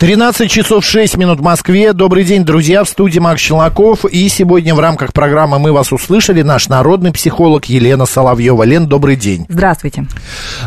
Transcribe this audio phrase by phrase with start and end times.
[0.00, 1.92] 13 часов 6 минут в Москве.
[1.92, 4.06] Добрый день, друзья, в студии Макс Челноков.
[4.06, 8.62] И сегодня в рамках программы «Мы вас услышали» наш народный психолог Елена Соловьева.
[8.62, 9.44] Лен, добрый день.
[9.50, 10.06] Здравствуйте.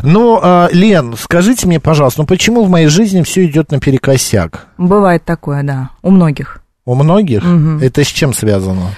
[0.03, 4.67] Ну, э, Лен, скажите мне, пожалуйста, ну почему в моей жизни все идет наперекосяк?
[4.77, 6.61] Бывает такое, да, у многих.
[6.85, 7.43] У многих?
[7.81, 8.91] Это с чем связано?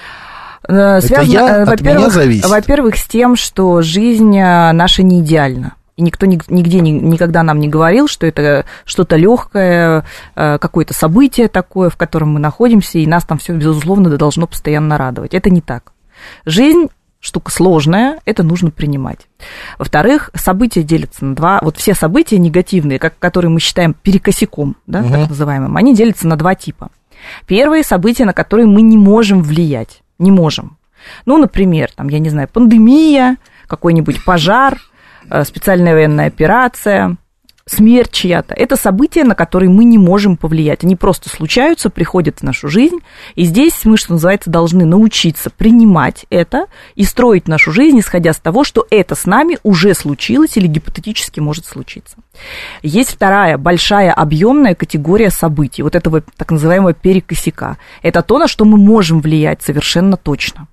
[0.68, 2.50] Э, Связано, я- э, от меня во-первых, зависит?
[2.50, 5.76] во-первых, с тем, что жизнь э, наша не идеальна.
[5.98, 10.04] И никто ни- нигде ни- никогда нам не говорил, что это что-то легкое,
[10.36, 14.98] э, какое-то событие такое, в котором мы находимся, и нас там все, безусловно, должно постоянно
[14.98, 15.34] радовать.
[15.34, 15.94] Это не так.
[16.46, 16.88] Жизнь
[17.22, 19.28] штука сложная, это нужно принимать.
[19.80, 21.60] Во-вторых, события делятся на два.
[21.64, 26.36] Вот все события негативные, как, которые мы считаем перекосяком, да, так называемым, они делятся на
[26.36, 26.90] два типа.
[27.48, 30.02] Первые события, на которые мы не можем влиять.
[30.20, 30.78] Не можем.
[31.26, 33.38] Ну, например, там, я не знаю, пандемия,
[33.68, 34.78] какой-нибудь пожар,
[35.44, 37.18] специальная военная операция,
[37.68, 38.54] смерть чья-то.
[38.54, 40.84] Это события, на которые мы не можем повлиять.
[40.84, 43.00] Они просто случаются, приходят в нашу жизнь.
[43.34, 48.38] И здесь мы, что называется, должны научиться принимать это и строить нашу жизнь, исходя с
[48.38, 52.18] того, что это с нами уже случилось или гипотетически может случиться.
[52.84, 57.78] Есть вторая большая объемная категория событий, вот этого так называемого перекосяка.
[58.04, 60.68] Это то, на что мы можем влиять совершенно точно.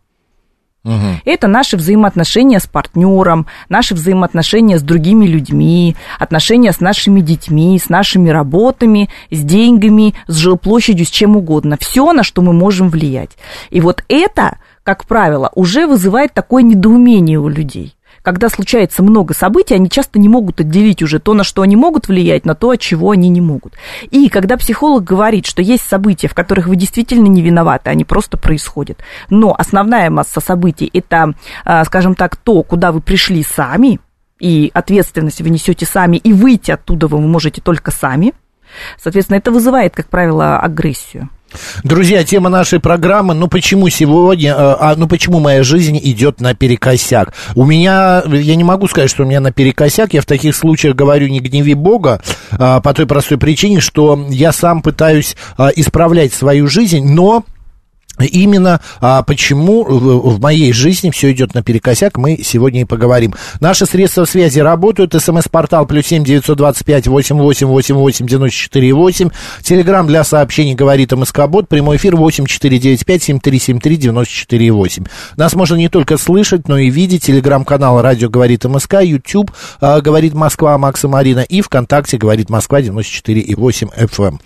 [1.25, 7.89] Это наши взаимоотношения с партнером, наши взаимоотношения с другими людьми, отношения с нашими детьми, с
[7.89, 11.77] нашими работами, с деньгами, с жилплощадью, с чем угодно.
[11.81, 13.31] Все, на что мы можем влиять.
[13.71, 17.95] И вот это, как правило, уже вызывает такое недоумение у людей.
[18.23, 22.09] Когда случается много событий, они часто не могут отделить уже то, на что они могут
[22.09, 23.75] влиять, на то, от чего они не могут.
[24.11, 28.37] И когда психолог говорит, что есть события, в которых вы действительно не виноваты, они просто
[28.37, 28.99] происходят.
[29.29, 31.35] Но основная масса событий– это,
[31.65, 33.99] а, скажем так, то, куда вы пришли сами,
[34.39, 38.35] и ответственность вы несете сами, и выйти оттуда вы можете только сами.
[39.01, 41.29] Соответственно, это вызывает, как правило, агрессию.
[41.85, 47.35] Друзья, тема нашей программы, ну почему сегодня, э, а, ну почему моя жизнь идет наперекосяк?
[47.55, 51.29] У меня, я не могу сказать, что у меня наперекосяк, я в таких случаях говорю
[51.29, 52.21] не гневи Бога,
[52.53, 57.45] а, по той простой причине, что я сам пытаюсь а, исправлять свою жизнь, но
[58.27, 63.35] Именно а, почему в, моей жизни все идет наперекосяк, мы сегодня и поговорим.
[63.61, 65.15] Наши средства связи работают.
[65.15, 69.31] СМС-портал плюс семь девятьсот двадцать пять восемь восемь восемь восемь девяносто четыре восемь.
[69.63, 71.69] Телеграмм для сообщений говорит МСК-бот.
[71.69, 75.05] Прямой эфир восемь четыре девять пять семь три семь три девяносто четыре восемь.
[75.37, 77.25] Нас можно не только слышать, но и видеть.
[77.25, 83.41] Телеграм-канал Радио говорит МСК, YouTube а, говорит Москва Макса Марина и ВКонтакте говорит Москва 94
[83.41, 84.41] и 8 FM.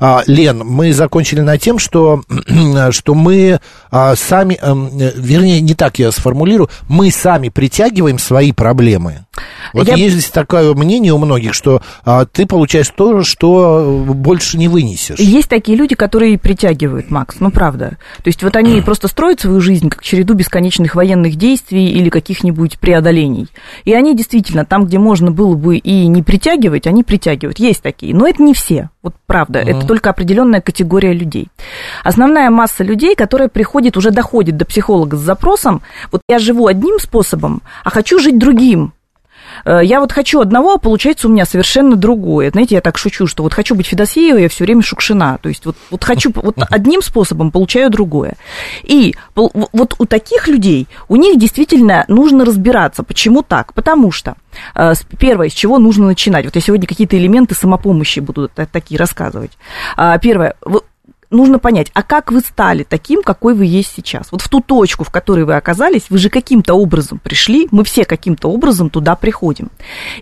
[0.00, 2.22] А, Лен, мы закончили на тем, что,
[2.90, 3.60] что мы
[3.90, 9.24] а, сами, эм, э, вернее, не так я сформулирую, мы сами притягиваем свои проблемы.
[9.72, 14.68] Вот Я- есть такое мнение у многих, что а, ты получаешь то, что больше не
[14.68, 15.18] вынесешь.
[15.18, 17.96] Есть такие люди, которые притягивают, Макс, ну правда.
[18.18, 22.78] То есть вот они просто строят свою жизнь как череду бесконечных военных действий или каких-нибудь
[22.78, 23.48] преодолений.
[23.84, 27.58] И они действительно там, где можно было бы и не притягивать, они притягивают.
[27.58, 28.90] Есть такие, но это не все.
[29.02, 31.48] Вот правда, это только определенная категория людей.
[32.04, 36.98] Основная масса людей, которая приходит, уже доходит до психолога с запросом, вот я живу одним
[36.98, 38.92] способом, а хочу жить другим.
[39.64, 42.50] Э, Я вот хочу одного, а получается у меня совершенно другое.
[42.50, 45.38] Знаете, я так шучу, что вот хочу быть Федосеевой, я все время Шукшина.
[45.42, 48.34] То есть вот, вот хочу вот одним способом, получаю другое.
[48.82, 53.02] И вот у таких людей, у них действительно нужно разбираться.
[53.02, 53.72] Почему так?
[53.74, 54.34] Потому что
[54.74, 56.44] э, первое, с чего нужно начинать.
[56.44, 59.52] Вот я сегодня какие-то элементы самопомощи буду та- такие рассказывать.
[59.96, 60.54] А, Первое,
[61.32, 64.30] нужно понять, а как вы стали таким, какой вы есть сейчас?
[64.30, 68.04] Вот в ту точку, в которой вы оказались, вы же каким-то образом пришли, мы все
[68.04, 69.70] каким-то образом туда приходим.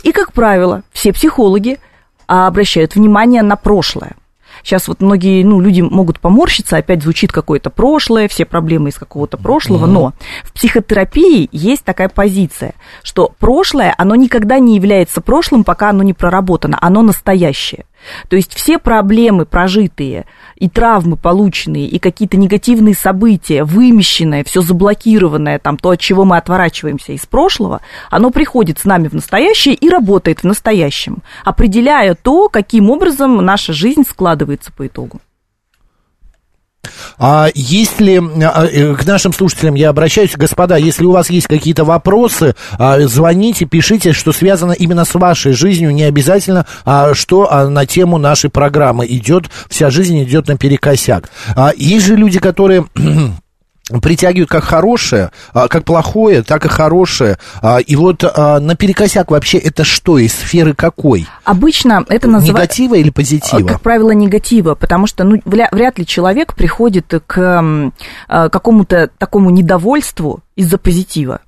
[0.02, 1.78] И, как правило, все психологи
[2.26, 4.16] а, обращают внимание на прошлое.
[4.62, 9.36] Сейчас вот многие ну, люди могут поморщиться, опять звучит какое-то прошлое, все проблемы из какого-то
[9.36, 10.12] прошлого, но
[10.44, 16.12] в психотерапии есть такая позиция, что прошлое, оно никогда не является прошлым, пока оно не
[16.12, 17.86] проработано, оно настоящее.
[18.28, 20.26] То есть все проблемы прожитые
[20.60, 26.36] и травмы полученные, и какие-то негативные события, вымещенное, все заблокированное, там, то, от чего мы
[26.36, 27.80] отворачиваемся из прошлого,
[28.10, 33.72] оно приходит с нами в настоящее и работает в настоящем, определяя то, каким образом наша
[33.72, 35.20] жизнь складывается по итогу.
[37.18, 41.84] А если а, э, к нашим слушателям я обращаюсь, господа, если у вас есть какие-то
[41.84, 47.84] вопросы, а, звоните, пишите, что связано именно с вашей жизнью, не обязательно, а что на
[47.86, 49.06] тему нашей программы.
[49.06, 51.30] Идет, вся жизнь идет наперекосяк.
[51.76, 52.86] Есть же люди, которые
[54.02, 57.38] притягивают как хорошее, а, как плохое, так и хорошее.
[57.62, 61.26] А, и вот а, наперекосяк вообще это что, из сферы какой?
[61.44, 62.82] Обычно это называется...
[62.82, 63.66] Негатива или позитива?
[63.66, 67.92] Как правило, негатива, потому что ну, вряд ли человек приходит к
[68.28, 71.40] какому-то такому недовольству из-за позитива.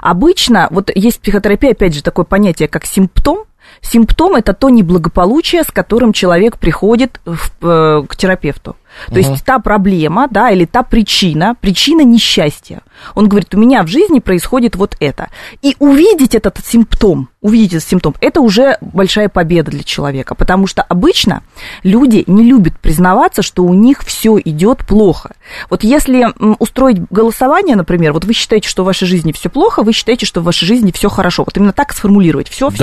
[0.00, 3.44] Обычно, вот есть в психотерапии, опять же, такое понятие, как симптом,
[3.80, 8.76] Симптом– это то неблагополучие, с которым человек приходит в, э, к терапевту.
[9.06, 9.30] То угу.
[9.30, 12.82] есть та проблема, да, или та причина, причина несчастья.
[13.14, 15.28] Он говорит, у меня в жизни происходит вот это.
[15.60, 20.82] И увидеть этот симптом, увидеть этот симптом, это уже большая победа для человека, потому что
[20.82, 21.42] обычно
[21.82, 25.34] люди не любят признаваться, что у них все идет плохо.
[25.68, 26.26] Вот если
[26.58, 30.40] устроить голосование, например, вот вы считаете, что в вашей жизни все плохо, вы считаете, что
[30.40, 31.44] в вашей жизни все хорошо.
[31.44, 32.78] Вот именно так сформулировать все, все.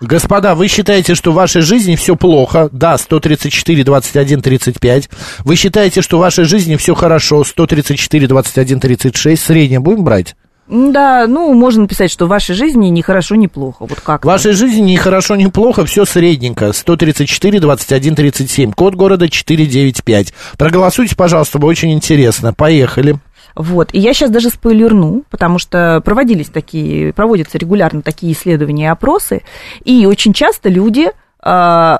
[0.00, 2.68] Господа, вы считаете, что в вашей жизни все плохо?
[2.72, 5.10] Да, 134, 21, 35.
[5.44, 7.44] Вы считаете, что в вашей жизни все хорошо?
[7.44, 9.42] 134, 21, 36.
[9.42, 10.36] Среднее будем брать?
[10.68, 13.86] Да, ну, можно написать, что в вашей жизни ни хорошо, ни плохо.
[13.86, 16.72] Вот как В вашей жизни ни хорошо, ни плохо, все средненько.
[16.72, 18.72] 134, 21, 37.
[18.72, 20.34] Код города 495.
[20.58, 22.52] Проголосуйте, пожалуйста, очень интересно.
[22.52, 23.16] Поехали.
[23.56, 23.88] Вот.
[23.94, 29.42] И я сейчас даже спойлерну, потому что проводились такие, проводятся регулярно такие исследования и опросы,
[29.82, 31.10] и очень часто люди
[31.42, 31.98] э,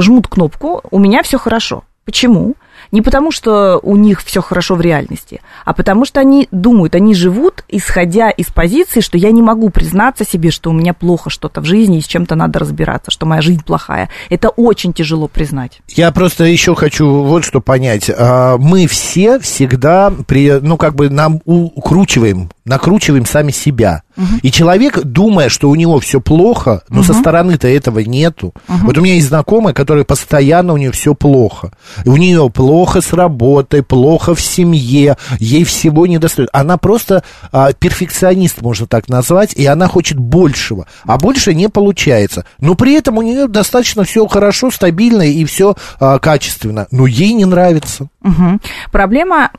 [0.00, 1.84] жмут кнопку «У меня все хорошо».
[2.06, 2.54] Почему?
[2.94, 7.12] Не потому, что у них все хорошо в реальности, а потому что они думают, они
[7.12, 11.60] живут, исходя из позиции, что я не могу признаться себе, что у меня плохо что-то
[11.60, 14.10] в жизни и с чем-то надо разбираться, что моя жизнь плохая.
[14.30, 15.80] Это очень тяжело признать.
[15.88, 18.08] Я просто еще хочу вот что понять.
[18.16, 24.02] А, мы все всегда, при, ну, как бы нам укручиваем, накручиваем сами себя.
[24.16, 24.26] Угу.
[24.42, 27.06] И человек, думая, что у него все плохо, но угу.
[27.06, 28.54] со стороны-то этого нету.
[28.68, 28.78] Угу.
[28.86, 31.72] Вот у меня есть знакомая, которая постоянно у нее все плохо.
[32.04, 36.48] У нее плохо с работой, плохо в семье, ей всего не достает.
[36.52, 37.22] Она просто
[37.52, 40.86] а, перфекционист, можно так назвать, и она хочет большего.
[41.04, 42.44] А больше не получается.
[42.60, 46.86] Но при этом у нее достаточно все хорошо, стабильно и все а, качественно.
[46.90, 48.08] Но ей не нравится.
[48.22, 48.60] Угу.
[48.92, 49.50] Проблема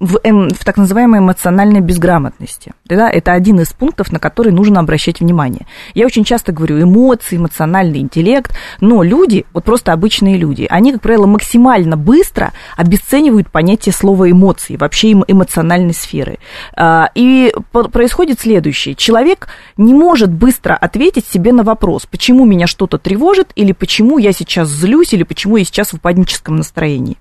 [0.00, 2.72] в, эм, в так называемой эмоциональной безграмотности.
[2.84, 5.66] Да, это один из пунктов, на который нужно обращать внимание.
[5.94, 11.02] Я очень часто говорю эмоции, эмоциональный интеллект, но люди, вот просто обычные люди, они, как
[11.02, 16.38] правило, максимально быстро обесценивают понятие слова эмоции, вообще эмоциональной сферы.
[16.74, 18.94] А, и происходит следующее.
[18.94, 24.32] Человек не может быстро ответить себе на вопрос, почему меня что-то тревожит, или почему я
[24.32, 27.16] сейчас злюсь, или почему я сейчас в паническом настроении.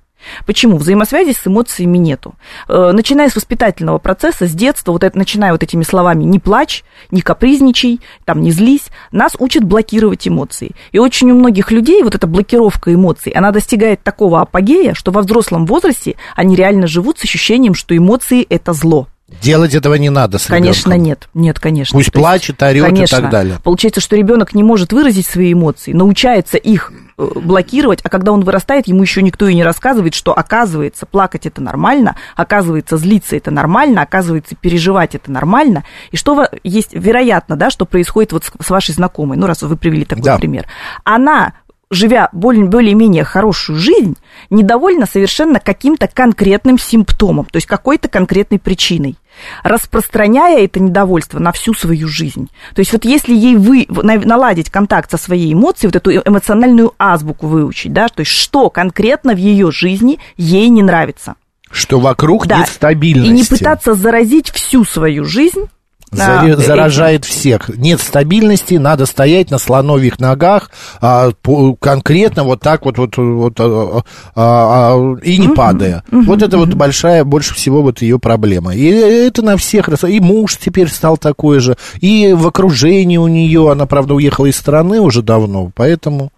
[0.46, 0.78] Почему?
[0.78, 2.36] Взаимосвязи с эмоциями нету.
[2.68, 6.84] Э, начиная с воспитательного процесса, с детства, вот это, начиная вот этими словами «не плачь»,
[7.12, 10.72] «не капризничай», там «не злись», нас учат блокировать эмоции.
[10.92, 15.22] И очень у многих людей вот эта блокировка эмоций, она достигает такого апогея, что во
[15.22, 19.08] взрослом возрасте они реально живут с ощущением, что эмоции– это зло.
[19.42, 21.06] Делать этого не надо с Конечно, ребенком.
[21.06, 21.30] нет.
[21.34, 21.98] Нет, конечно.
[21.98, 23.18] Пусть плачет, орет конечно.
[23.18, 23.58] и так далее.
[23.62, 28.46] Получается, что ребенок не может выразить свои эмоции, научается их э, блокировать, а когда он
[28.46, 33.52] вырастает, ему еще никто и не рассказывает, что оказывается, плакать это нормально, оказывается, злиться это
[33.52, 35.84] нормально, оказывается, переживать это нормально.
[36.12, 40.06] И что есть вероятно, да, что происходит вот с вашей знакомой, ну, раз вы привели
[40.06, 40.38] такой да.
[40.38, 40.68] пример.
[41.04, 41.54] Она
[41.90, 44.16] живя более-менее хорошую жизнь,
[44.50, 49.16] недовольна совершенно каким-то конкретным симптомом, то есть какой-то конкретной причиной,
[49.64, 52.50] распространяя это недовольство на всю свою жизнь.
[52.76, 57.48] То есть вот если ей вы наладить контакт со своей эмоцией, вот эту эмоциональную азбуку
[57.48, 61.36] выучить, да, то есть что конкретно в ее жизни ей не нравится.
[61.70, 62.60] Что вокруг да.
[62.60, 63.30] нет стабильности.
[63.30, 65.68] И не пытаться заразить всю свою жизнь
[66.12, 67.70] Заражает всех.
[67.76, 70.72] Нет стабильности, надо стоять на слоновьих ногах,
[71.02, 74.02] а, по, конкретно вот так вот, вот, вот а,
[74.36, 76.04] а, а, и не падая.
[76.12, 78.74] вот это вот большая, больше всего вот ее проблема.
[78.74, 83.70] И это на всех, и муж теперь стал такой же, и в окружении у нее,
[83.72, 86.32] она, правда, уехала из страны уже давно, поэтому...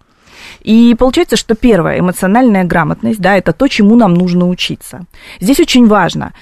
[0.62, 5.06] И получается, что первое, эмоциональная грамотность, да, это то, чему нам нужно учиться.
[5.40, 6.32] Здесь очень важно,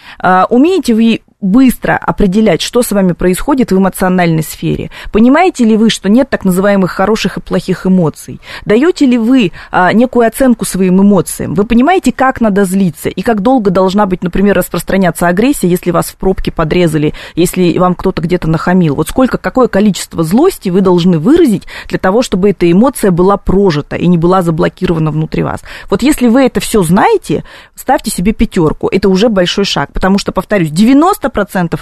[0.49, 4.91] умеете вы быстро определять, что с вами происходит в эмоциональной сфере.
[5.13, 8.41] Понимаете ли вы, что нет так называемых хороших и плохих эмоций?
[8.65, 11.55] Даете ли вы а, некую оценку своим эмоциям?
[11.55, 16.07] Вы понимаете, как надо злиться и как долго должна быть, например, распространяться агрессия, если вас
[16.07, 18.97] в пробке подрезали, если вам кто-то где-то нахамил?
[18.97, 23.95] Вот сколько, какое количество злости вы должны выразить для того, чтобы эта эмоция была прожита
[23.95, 25.61] и не была заблокирована внутри вас?
[25.89, 27.45] Вот если вы это все знаете,
[27.77, 28.89] ставьте себе пятерку.
[28.89, 31.28] Это уже большой шаг, потому что, повторюсь, 90%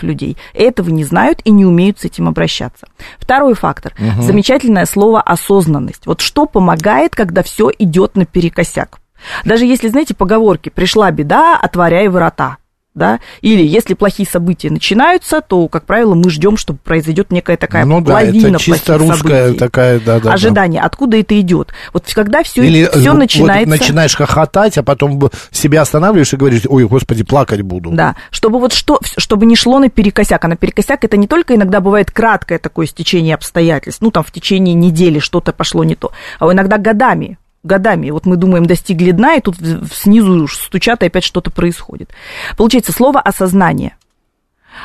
[0.02, 2.86] людей этого не знают и не умеют с этим обращаться.
[3.18, 3.92] Второй фактор.
[3.98, 4.22] Угу.
[4.22, 6.06] Замечательное слово осознанность.
[6.06, 8.98] Вот что помогает, когда все идет наперекосяк.
[9.44, 12.58] Даже если, знаете, поговорки «пришла беда, отворяй ворота»
[12.96, 17.84] да, или если плохие события начинаются, то, как правило, мы ждем, что произойдет некая такая
[17.84, 19.58] ну, да, лавина это чисто русская событий.
[19.58, 20.32] такая, да, да.
[20.32, 20.86] Ожидание, да.
[20.86, 21.72] откуда это идет?
[21.92, 23.68] Вот когда все, или все вот начинается...
[23.68, 27.90] начинаешь хохотать, а потом себя останавливаешь и говоришь, ой, господи, плакать буду.
[27.90, 32.10] Да, чтобы вот что, чтобы не шло наперекосяк, а наперекосяк это не только иногда бывает
[32.10, 36.78] краткое такое стечение обстоятельств, ну, там, в течение недели что-то пошло не то, а иногда
[36.78, 38.10] годами, годами.
[38.10, 39.56] Вот мы думаем, достигли дна, и тут
[39.92, 42.10] снизу стучат, и опять что-то происходит.
[42.56, 43.96] Получается, слово осознание.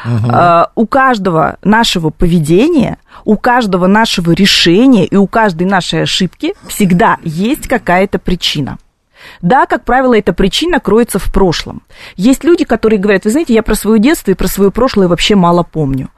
[0.05, 0.31] Угу.
[0.75, 7.67] У каждого нашего поведения, у каждого нашего решения и у каждой нашей ошибки всегда есть
[7.67, 8.77] какая-то причина.
[9.41, 11.81] Да, как правило, эта причина кроется в прошлом.
[12.15, 15.35] Есть люди, которые говорят, вы знаете, я про свое детство и про свое прошлое вообще
[15.35, 16.09] мало помню.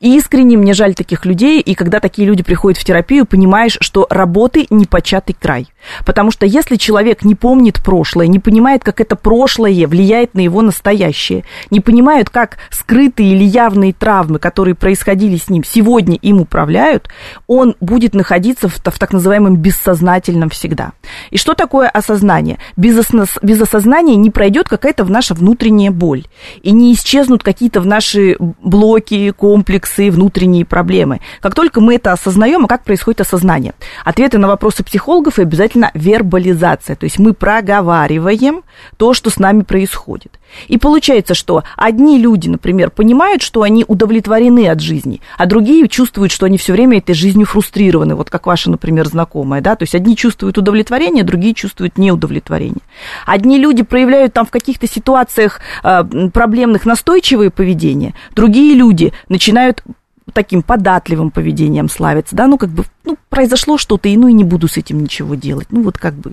[0.00, 4.06] И искренне мне жаль таких людей, и когда такие люди приходят в терапию, понимаешь, что
[4.10, 5.68] работы непочатый край.
[6.04, 10.62] Потому что если человек не помнит прошлое, не понимает, как это прошлое влияет на его
[10.62, 17.08] настоящее, не понимает, как скрытые или явные травмы, которые происходили с ним, сегодня им управляют,
[17.46, 20.92] он будет находиться в, в так называемом бессознательном всегда.
[21.30, 22.58] И что такое осознание?
[22.76, 26.26] Без, ос- без осознания не пройдет какая-то в наша внутренняя боль,
[26.62, 29.55] и не исчезнут какие-то в наши блоки, комплексы,
[30.10, 31.20] внутренние проблемы.
[31.40, 33.74] Как только мы это осознаем, а как происходит осознание?
[34.04, 36.96] Ответы на вопросы психологов и обязательно вербализация.
[36.96, 38.62] То есть мы проговариваем
[38.96, 40.35] то, что с нами происходит.
[40.68, 46.32] И получается, что одни люди, например, понимают, что они удовлетворены от жизни, а другие чувствуют,
[46.32, 49.94] что они все время этой жизнью фрустрированы, вот как ваша, например, знакомая, да, то есть
[49.94, 52.82] одни чувствуют удовлетворение, другие чувствуют неудовлетворение.
[53.26, 59.82] Одни люди проявляют там в каких-то ситуациях э, проблемных настойчивое поведение, другие люди начинают
[60.32, 64.44] таким податливым поведением славится, да, ну, как бы, ну, произошло что-то, и ну, и не
[64.44, 66.32] буду с этим ничего делать, ну, вот как бы,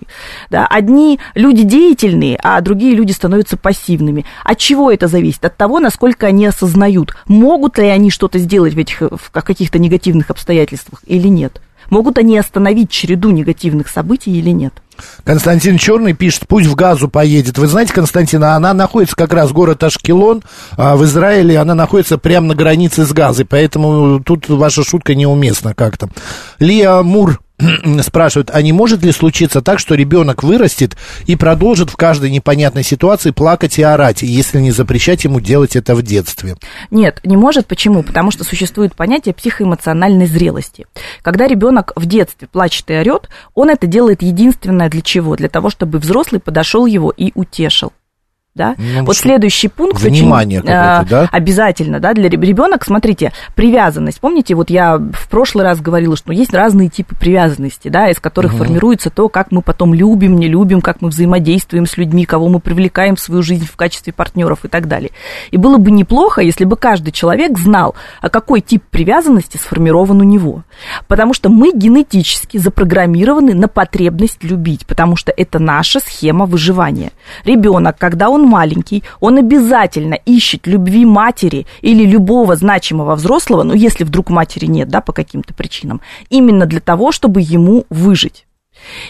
[0.50, 4.26] да, одни люди деятельные, а другие люди становятся пассивными.
[4.44, 5.46] От чего это зависит?
[5.46, 10.30] От того, насколько они осознают, могут ли они что-то сделать в этих, в каких-то негативных
[10.32, 11.62] обстоятельствах или нет.
[11.90, 14.74] Могут они остановить череду негативных событий или нет?
[15.24, 17.58] Константин Черный пишет, пусть в газу поедет.
[17.58, 20.44] Вы знаете, Константин, она находится как раз город Ашкелон,
[20.78, 25.74] а в Израиле она находится прямо на границе с Газой, поэтому тут ваша шутка неуместна
[25.74, 26.10] как-то.
[26.60, 27.42] Лия Мур
[28.02, 32.84] спрашивают, а не может ли случиться так, что ребенок вырастет и продолжит в каждой непонятной
[32.84, 36.58] ситуации плакать и орать, если не запрещать ему делать это в детстве?
[36.92, 37.68] Нет, не может.
[37.68, 38.04] Почему?
[38.04, 40.86] Потому что существует понятие психоэмоциональной зрелости.
[41.22, 45.36] Когда ребенок в детстве плачет и орет, он это делает единственное для чего?
[45.36, 47.94] Для того, чтобы взрослый подошел его и утешил
[48.56, 48.76] да.
[48.78, 51.30] Ну, вот следующий пункт внимание очень э, да?
[51.32, 52.86] обязательно, да, для ребенок.
[52.86, 54.20] Смотрите, привязанность.
[54.20, 58.54] Помните, вот я в прошлый раз говорила, что есть разные типы привязанности, да, из которых
[58.54, 58.64] угу.
[58.64, 62.60] формируется то, как мы потом любим, не любим, как мы взаимодействуем с людьми, кого мы
[62.60, 65.10] привлекаем в свою жизнь в качестве партнеров и так далее.
[65.50, 70.24] И было бы неплохо, если бы каждый человек знал, а какой тип привязанности сформирован у
[70.24, 70.64] него,
[71.08, 77.14] потому что мы генетически запрограммированы на потребность любить, потому что это наша схема выживания.
[77.46, 84.04] Ребенок, когда он маленький, он обязательно ищет любви матери или любого значимого взрослого, ну, если
[84.04, 88.46] вдруг матери нет, да, по каким-то причинам, именно для того, чтобы ему выжить.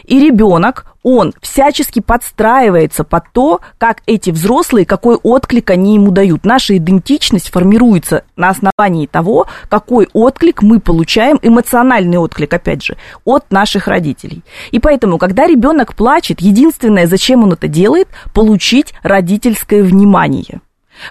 [0.05, 6.45] И ребенок, он всячески подстраивается под то, как эти взрослые, какой отклик они ему дают.
[6.45, 13.51] Наша идентичность формируется на основании того, какой отклик мы получаем, эмоциональный отклик, опять же, от
[13.51, 14.43] наших родителей.
[14.71, 20.61] И поэтому, когда ребенок плачет, единственное, зачем он это делает, получить родительское внимание.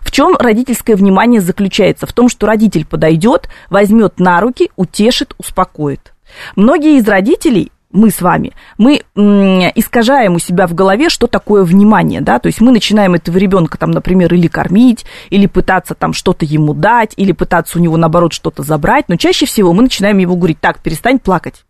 [0.00, 2.06] В чем родительское внимание заключается?
[2.06, 6.12] В том, что родитель подойдет, возьмет на руки, утешит, успокоит.
[6.56, 12.20] Многие из родителей мы с вами, мы искажаем у себя в голове, что такое внимание,
[12.20, 16.44] да, то есть мы начинаем этого ребенка там, например, или кормить, или пытаться там что-то
[16.44, 20.36] ему дать, или пытаться у него, наоборот, что-то забрать, но чаще всего мы начинаем его
[20.36, 21.64] говорить, так, перестань плакать,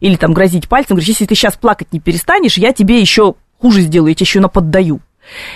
[0.00, 3.82] или там грозить пальцем, говорить, если ты сейчас плакать не перестанешь, я тебе еще хуже
[3.82, 5.00] сделаю, я тебе еще наподдаю.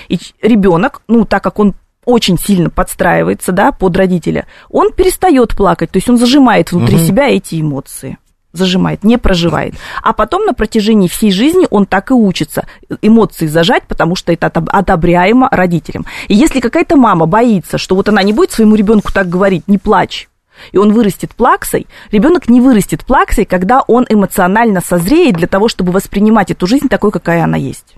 [0.08, 5.90] И ребенок, ну, так как он очень сильно подстраивается, да, под родителя, он перестает плакать,
[5.90, 8.18] то есть он зажимает внутри себя эти эмоции
[8.56, 9.74] зажимает, не проживает.
[10.02, 12.66] А потом на протяжении всей жизни он так и учится
[13.02, 16.06] эмоции зажать, потому что это одобряемо родителям.
[16.28, 19.78] И если какая-то мама боится, что вот она не будет своему ребенку так говорить, не
[19.78, 20.28] плачь,
[20.72, 25.92] и он вырастет плаксой, ребенок не вырастет плаксой, когда он эмоционально созреет для того, чтобы
[25.92, 27.96] воспринимать эту жизнь такой, какая она есть.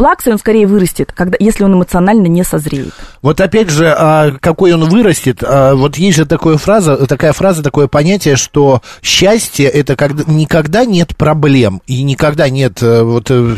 [0.00, 2.94] Плаксой он скорее вырастет, когда, если он эмоционально не созреет.
[3.20, 7.62] Вот опять же, а, какой он вырастет, а, вот есть же такая фраза, такая фраза,
[7.62, 13.54] такое понятие, что счастье это когда никогда нет проблем и никогда нет э, вот э,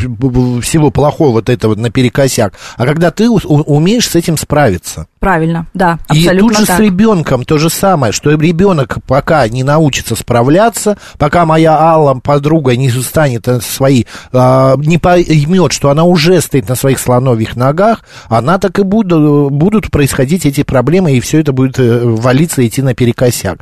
[0.62, 5.06] всего плохого вот этого наперекосяк, а когда ты умеешь с этим справиться.
[5.20, 6.76] Правильно, да, И абсолютно тут же так.
[6.76, 12.74] с ребенком то же самое, что ребенок пока не научится справляться, пока моя Алла, подруга,
[12.76, 18.58] не станет свои, а, не поймет, что она уже стоит на своих слоновьих ногах, она
[18.58, 23.58] так и буду- будут происходить эти проблемы, и все это будет э, валиться идти наперекосяк.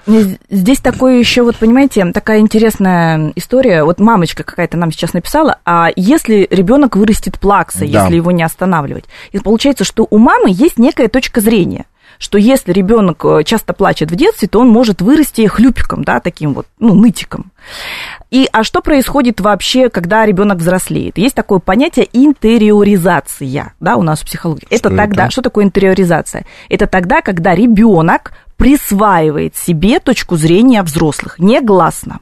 [0.50, 3.85] Здесь такое еще, вот понимаете, такая интересная история.
[3.85, 8.03] Вот мамочка какая-то нам сейчас написала, а если ребенок вырастет плаксой, Да.
[8.05, 9.05] если его не останавливать?
[9.33, 11.85] И получается, что у мамы есть некая точка зрения
[12.21, 16.53] что если ребенок э, часто плачет в детстве, то он может вырасти хлюпиком, да, таким
[16.53, 17.50] вот, ну, нытиком.
[18.31, 21.17] И, а что происходит вообще, когда ребенок взрослеет?
[21.17, 24.67] Есть такое понятие интериоризация, да, у нас в психологии.
[24.69, 25.33] Это Что тогда, это?
[25.33, 26.45] что такое интериоризация?
[26.69, 32.21] Это тогда, когда ребенок присваивает себе точку зрения взрослых, негласно.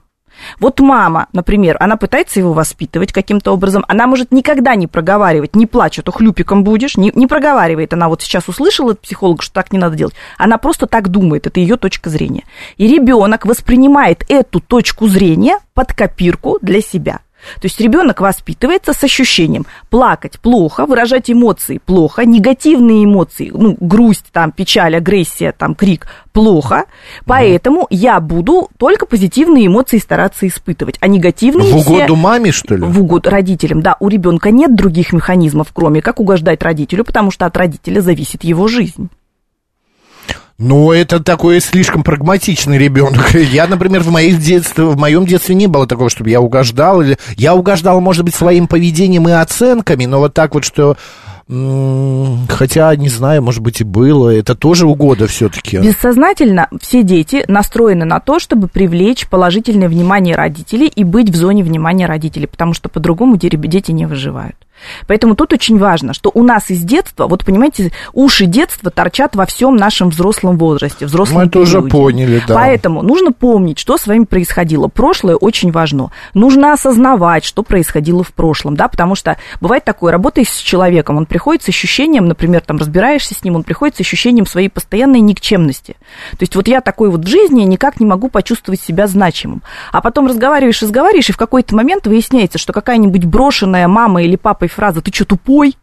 [0.61, 5.67] Вот мама, например, она пытается его воспитывать каким-то образом, она может никогда не проговаривать, не
[5.67, 7.93] плачь, а то хлюпиком будешь, не, не проговаривает.
[7.93, 10.15] Она вот сейчас услышала от психолога, что так не надо делать.
[10.37, 12.45] Она просто так думает, это ее точка зрения.
[12.77, 17.21] И ребенок воспринимает эту точку зрения под копирку для себя.
[17.61, 24.27] То есть ребенок воспитывается с ощущением плакать плохо, выражать эмоции плохо, негативные эмоции, ну, грусть,
[24.33, 26.85] там, печаль, агрессия, там, крик плохо,
[27.25, 32.77] поэтому я буду только позитивные эмоции стараться испытывать, а негативные В все- угоду маме, что
[32.77, 32.83] ли?
[32.85, 37.47] в угоду родителям, да, у ребенка нет других механизмов, кроме как угождать родителю, потому что
[37.47, 39.09] от родителя зависит его жизнь.
[40.61, 43.33] Ну, это такой слишком прагматичный ребенок.
[43.35, 47.01] Я, например, в, моих детстве, в моем детстве не было такого, чтобы я угождал.
[47.01, 47.17] Или...
[47.37, 50.97] Я угождал, может быть, своим поведением и оценками, но вот так вот, что...
[52.49, 54.29] Хотя, не знаю, может быть, и было.
[54.29, 55.79] Это тоже угода все-таки.
[55.79, 61.63] Бессознательно все дети настроены на то, чтобы привлечь положительное внимание родителей и быть в зоне
[61.63, 64.57] внимания родителей, потому что по-другому де- дети не выживают.
[65.07, 69.47] Поэтому тут очень важно, что у нас из детства, вот понимаете, уши детства торчат во
[69.47, 71.91] всем нашем взрослом возрасте, взрослом Мы периоде.
[71.91, 72.55] поняли, да.
[72.55, 74.89] Поэтому нужно помнить, что с вами происходило.
[74.89, 76.11] Прошлое очень важно.
[76.35, 81.27] Нужно осознавать, что происходило в прошлом, да, потому что бывает такое, работая с человеком, он
[81.27, 85.97] приходит с ощущением, например, там разбираешься с ним, он приходит с ощущением своей постоянной никчемности.
[86.33, 89.63] То есть вот я такой вот в жизни никак не могу почувствовать себя значимым.
[89.93, 94.37] А потом разговариваешь, разговариваешь, и в какой-то момент выясняется, что какая-нибудь брошенная мама или
[94.69, 95.77] папой фраза «ты что, тупой?»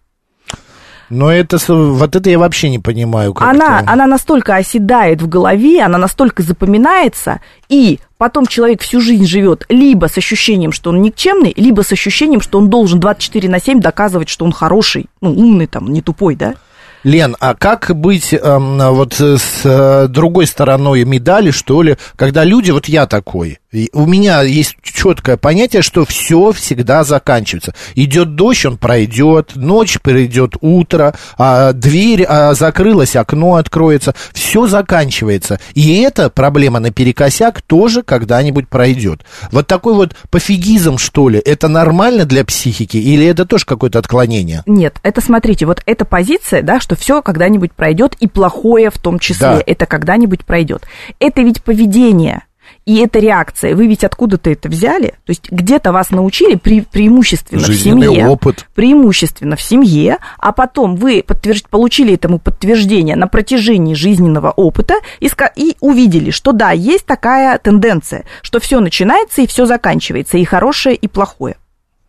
[1.11, 3.35] Но это, вот это я вообще не понимаю.
[3.35, 3.91] Как она, это.
[3.91, 10.07] она настолько оседает в голове, она настолько запоминается, и потом человек всю жизнь живет либо
[10.07, 14.29] с ощущением, что он никчемный, либо с ощущением, что он должен 24 на 7 доказывать,
[14.29, 16.55] что он хороший, ну, умный там, не тупой, да?
[17.03, 22.71] Лен, а как быть эм, вот с э, другой стороной медали, что ли, когда люди,
[22.71, 23.59] вот я такой,
[23.93, 27.73] у меня есть четкое понятие, что все всегда заканчивается.
[27.95, 35.59] Идет дождь, он пройдет, ночь придет утро, а дверь а, закрылась, окно откроется, все заканчивается.
[35.73, 39.25] И эта проблема наперекосяк тоже когда-нибудь пройдет.
[39.51, 44.63] Вот такой вот пофигизм, что ли, это нормально для психики или это тоже какое-то отклонение?
[44.65, 49.19] Нет, это смотрите, вот эта позиция, да, что все когда-нибудь пройдет, и плохое в том
[49.19, 49.63] числе, Да.
[49.65, 50.83] это когда-нибудь пройдет.
[51.19, 52.43] Это ведь поведение.
[52.85, 53.75] И это реакция.
[53.75, 55.15] Вы ведь откуда-то это взяли?
[55.25, 58.27] То есть где-то вас научили пре- преимущественно в Жизненный семье.
[58.27, 58.67] опыт.
[58.75, 65.29] Преимущественно в семье, а потом вы подтвержд- получили этому подтверждение на протяжении жизненного опыта и,
[65.55, 70.95] и увидели, что да, есть такая тенденция, что все начинается и все заканчивается, и хорошее,
[70.95, 71.57] и плохое.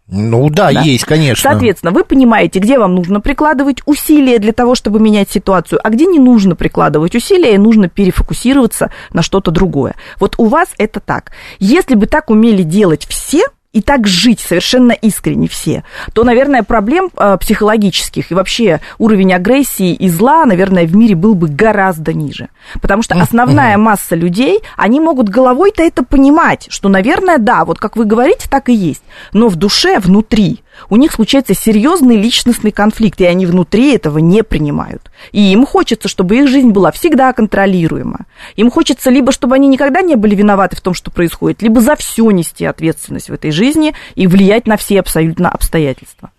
[0.08, 0.82] Ну да, Да.
[0.82, 1.50] есть, конечно.
[1.50, 6.06] Соответственно, вы понимаете, где вам нужно прикладывать усилия для того, чтобы менять ситуацию, а где
[6.06, 9.96] не нужно прикладывать усилия, и нужно перефокусироваться на что-то другое.
[10.20, 11.32] Вот у вас это так.
[11.58, 15.84] Если бы так умели делать все, и так жить совершенно искренне все,
[16.14, 21.34] то, наверное, проблем э, психологических и вообще уровень агрессии и зла, наверное, в мире был
[21.34, 22.48] бы гораздо ниже.
[22.80, 27.96] Потому что основная масса людей, они могут головой-то это понимать, что, наверное, да, вот как
[27.96, 29.02] вы говорите, так и есть.
[29.34, 34.42] Но в душе, внутри, у них случается серьезный личностный конфликт, и они внутри этого не
[34.42, 35.10] принимают.
[35.32, 38.26] И им хочется, чтобы их жизнь была всегда контролируема.
[38.56, 41.96] Им хочется либо, чтобы они никогда не были виноваты в том, что происходит, либо за
[41.96, 46.30] все нести ответственность в этой жизни и влиять на все абсолютно обстоятельства.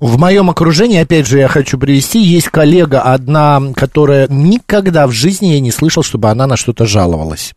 [0.00, 5.48] В моем окружении, опять же, я хочу привести, есть коллега одна, которая никогда в жизни
[5.48, 7.52] я не слышал, чтобы она на что-то жаловалась.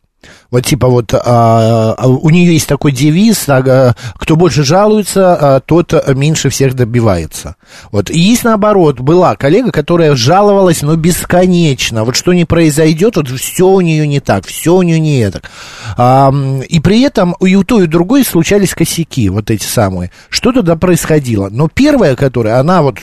[0.50, 5.60] Вот типа вот а, а, у нее есть такой девиз, а, кто больше жалуется, а,
[5.60, 7.56] тот меньше всех добивается.
[7.92, 12.04] Вот и есть наоборот, была коллега, которая жаловалась, но бесконечно.
[12.04, 15.50] Вот что не произойдет, вот все у нее не так, все у нее не так.
[15.98, 16.34] А,
[16.68, 20.12] и при этом и у той, и у другой случались косяки, вот эти самые.
[20.30, 21.50] Что тогда происходило?
[21.50, 23.00] Но первая, которая, она вот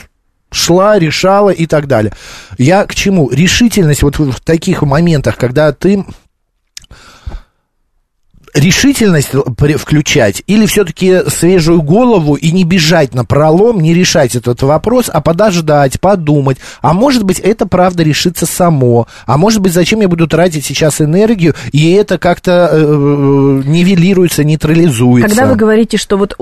[0.51, 2.13] шла, решала и так далее.
[2.57, 3.29] Я к чему?
[3.29, 6.05] Решительность вот в таких моментах, когда ты
[8.53, 9.29] решительность
[9.77, 15.21] включать или все-таки свежую голову и не бежать на пролом, не решать этот вопрос, а
[15.21, 16.57] подождать, подумать.
[16.81, 19.07] А может быть, это правда решится само.
[19.25, 25.29] А может быть, зачем я буду тратить сейчас энергию, и это как-то э, нивелируется, нейтрализуется.
[25.29, 26.37] Когда вы говорите, что вот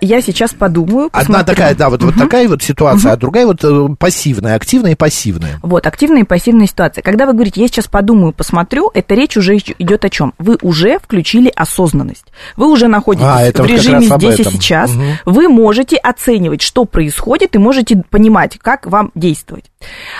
[0.00, 1.10] я сейчас подумаю...
[1.10, 1.34] Посмотрю.
[1.34, 2.12] Одна такая, да, вот, угу.
[2.12, 3.14] вот такая вот ситуация, угу.
[3.14, 5.58] а другая вот э, пассивная, активная и пассивная.
[5.62, 7.02] Вот, активная и пассивная ситуация.
[7.02, 10.34] Когда вы говорите, я сейчас подумаю, посмотрю, это речь уже идет о чем?
[10.38, 12.26] Вы уже включили осознанность.
[12.56, 14.90] Вы уже находитесь а, в режиме здесь и сейчас.
[14.90, 15.02] Угу.
[15.26, 19.70] Вы можете оценивать, что происходит, и можете понимать, как вам действовать.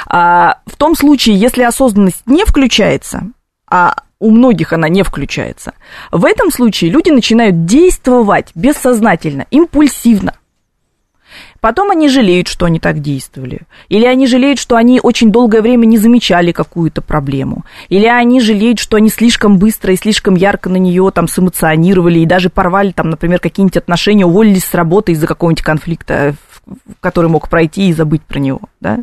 [0.07, 3.25] А, в том случае, если осознанность не включается,
[3.69, 5.73] а у многих она не включается,
[6.13, 10.35] в этом случае люди начинают действовать бессознательно, импульсивно.
[11.61, 13.63] Потом они жалеют, что они так действовали.
[13.89, 17.65] Или они жалеют, что они очень долгое время не замечали какую-то проблему.
[17.89, 22.27] Или они жалеют, что они слишком быстро и слишком ярко на нее там сэмоционировали и
[22.27, 26.35] даже порвали там, например, какие-нибудь отношения, уволились с работы из-за какого-нибудь конфликта
[27.01, 29.01] который мог пройти и забыть про него, да.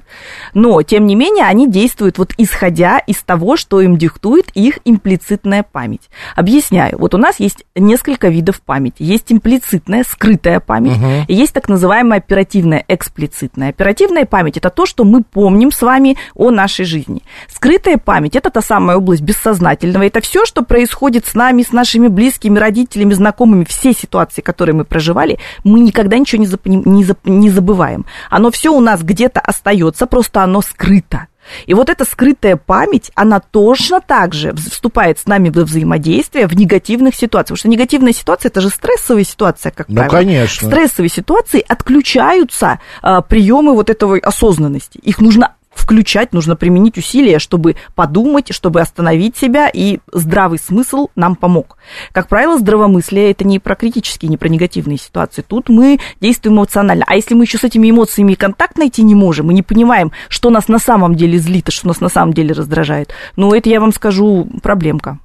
[0.53, 5.63] Но, тем не менее, они действуют вот исходя из того, что им диктует их имплицитная
[5.63, 6.09] память.
[6.35, 6.97] Объясняю.
[6.97, 9.03] Вот у нас есть несколько видов памяти.
[9.03, 11.25] Есть имплицитная, скрытая память, угу.
[11.27, 13.69] и есть так называемая оперативная, эксплицитная.
[13.69, 17.21] Оперативная память– это то, что мы помним с вами о нашей жизни.
[17.47, 20.03] Скрытая память– это та самая область бессознательного.
[20.03, 24.85] Это все, что происходит с нами, с нашими близкими, родителями, знакомыми, все ситуации, которые мы
[24.85, 28.05] проживали, мы никогда ничего не, запомним, не, зап, не забываем.
[28.29, 31.27] Оно все у нас где-то остается, просто оно скрыто.
[31.65, 36.53] И вот эта скрытая память, она точно так же вступает с нами во взаимодействие в
[36.53, 37.57] негативных ситуациях.
[37.57, 40.11] Потому что негативная ситуация– это же стрессовая ситуация, как ну, правило.
[40.11, 40.67] конечно.
[40.67, 44.97] В стрессовой ситуации отключаются а, приемы вот этого осознанности.
[44.97, 51.35] Их нужно включать, нужно применить усилия, чтобы подумать, чтобы остановить себя, и здравый смысл нам
[51.35, 51.77] помог.
[52.11, 55.43] Как правило, здравомыслие это не про критические, не про негативные ситуации.
[55.47, 57.05] Тут мы действуем эмоционально.
[57.07, 60.49] А если мы еще с этими эмоциями контакт найти не можем, мы не понимаем, что
[60.49, 63.79] нас на самом деле злит, и что нас на самом деле раздражает, ну, это я
[63.79, 65.19] вам скажу проблемка.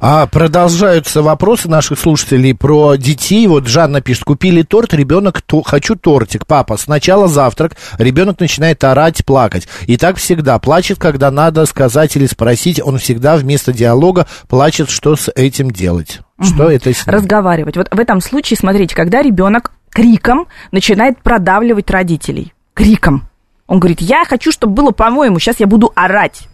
[0.00, 3.46] А продолжаются вопросы наших слушателей про детей.
[3.46, 6.78] Вот Жанна пишет, купили торт, ребенок, то, хочу тортик, папа.
[6.78, 9.68] Сначала завтрак, ребенок начинает орать, плакать.
[9.86, 10.58] И так всегда.
[10.58, 12.80] Плачет, когда надо сказать или спросить.
[12.82, 16.20] Он всегда вместо диалога плачет, что с этим делать.
[16.40, 16.70] Что угу.
[16.70, 17.14] это с ним?
[17.14, 17.76] Разговаривать.
[17.76, 22.54] Вот в этом случае, смотрите, когда ребенок криком начинает продавливать родителей.
[22.72, 23.28] Криком.
[23.66, 26.48] Он говорит, я хочу, чтобы было по-моему, сейчас я буду орать.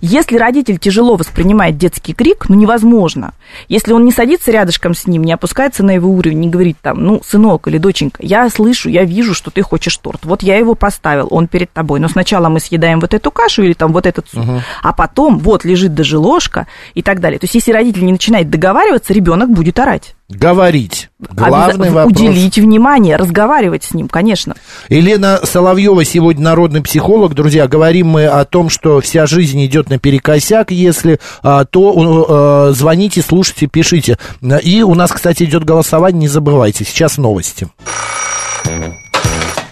[0.00, 3.34] Если родитель тяжело воспринимает детский крик, ну невозможно.
[3.68, 7.02] Если он не садится рядышком с ним, не опускается на его уровень, не говорит там,
[7.02, 10.24] ну, сынок или доченька, я слышу, я вижу, что ты хочешь торт.
[10.24, 12.00] Вот я его поставил, он перед тобой.
[12.00, 14.60] Но сначала мы съедаем вот эту кашу или там вот этот суп, угу.
[14.82, 17.38] а потом вот лежит даже ложка и так далее.
[17.38, 20.14] То есть если родитель не начинает договариваться, ребенок будет орать.
[20.28, 21.01] Говорить.
[21.30, 21.94] Главный Обяз...
[21.94, 22.20] вопрос.
[22.20, 24.56] Уделить внимание, разговаривать с ним, конечно.
[24.88, 27.34] Елена Соловьева сегодня народный психолог.
[27.34, 30.70] Друзья, говорим мы о том, что вся жизнь идет наперекосяк.
[30.70, 31.94] Если а, то
[32.28, 34.18] а, звоните, слушайте, пишите.
[34.62, 36.84] И у нас, кстати, идет голосование, не забывайте.
[36.84, 37.68] Сейчас новости.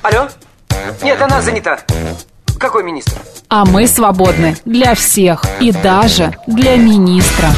[0.02, 0.28] Алло?
[1.02, 1.78] Нет, она занята.
[2.58, 3.14] Какой министр?
[3.48, 7.48] А мы свободны для всех и даже для министра.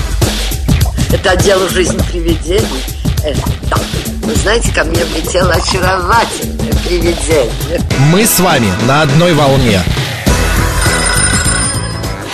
[1.13, 3.02] Это дело жизни привидений.
[3.23, 7.81] Вы знаете, ко мне влетело очаровательное привидение.
[8.13, 9.81] Мы с вами на одной волне.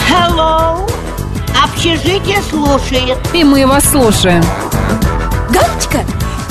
[0.09, 0.90] Hello!
[1.62, 3.18] Общежитие слушает.
[3.35, 4.42] И мы вас слушаем.
[5.51, 6.07] Галочка,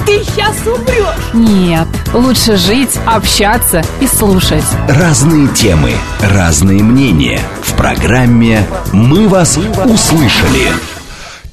[0.05, 1.33] ты сейчас умрешь.
[1.33, 4.65] Нет, лучше жить, общаться и слушать.
[4.87, 7.41] Разные темы, разные мнения.
[7.63, 10.96] В программе «Мы вас услышали».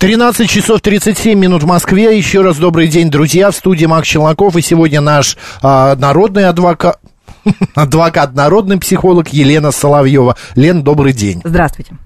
[0.05, 2.15] 13 часов 37 минут в Москве.
[2.15, 3.51] Еще раз добрый день, друзья.
[3.51, 4.55] В студии Макс Челноков.
[4.55, 7.01] И сегодня наш а, народный адвокат...
[7.75, 10.37] Адвокат, народный психолог Елена Соловьева.
[10.57, 11.41] Лен, добрый день.
[11.43, 11.97] Здравствуйте.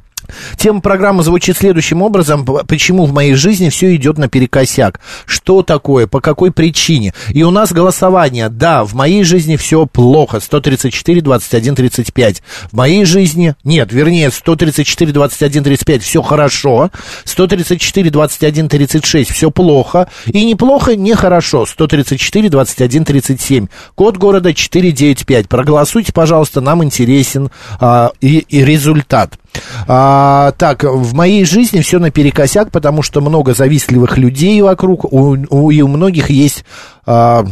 [0.57, 2.45] Тема программы звучит следующим образом.
[2.45, 5.01] Почему в моей жизни все идет наперекосяк?
[5.27, 6.07] Что такое?
[6.07, 7.13] По какой причине?
[7.31, 8.49] И у нас голосование.
[8.49, 10.41] Да, в моей жизни все плохо.
[10.41, 12.43] 134, 21, 35.
[12.71, 13.55] В моей жизни...
[13.65, 16.91] Нет, вернее, 134, 21, 35 все хорошо.
[17.25, 20.09] 134, 21, 36 все плохо.
[20.27, 21.67] И неплохо, не хорошо.
[21.67, 23.67] 134, 21, 37.
[23.95, 25.49] Код города 495.
[25.49, 29.39] Проголосуйте, пожалуйста, нам интересен а, и, и результат.
[29.87, 30.18] А,
[30.57, 35.81] так, в моей жизни все наперекосяк, потому что много завистливых людей вокруг, у, у, и
[35.83, 36.65] у многих есть
[37.05, 37.45] а,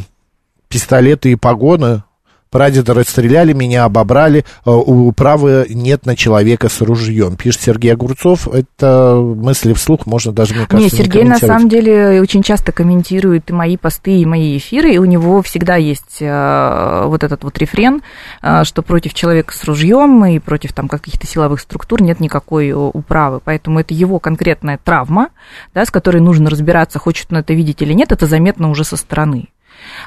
[0.69, 2.03] пистолеты и погоны,
[2.51, 7.37] Прадеда расстреляли, меня обобрали, э, у права нет на человека с ружьем.
[7.37, 8.49] Пишет Сергей Огурцов.
[8.49, 13.51] Это мысли вслух, можно даже, мне кажется, Нет, Сергей на самом деле очень часто комментирует
[13.51, 17.59] и мои посты, и мои эфиры, и у него всегда есть э, вот этот вот
[17.59, 18.03] рефрен,
[18.43, 23.41] э, что против человека с ружьем и против там каких-то силовых структур нет никакой управы.
[23.45, 25.31] Поэтому это его конкретная травма,
[25.75, 28.97] да, с которой нужно разбираться, хочет он это видеть или нет, это заметно уже со
[28.97, 29.49] стороны.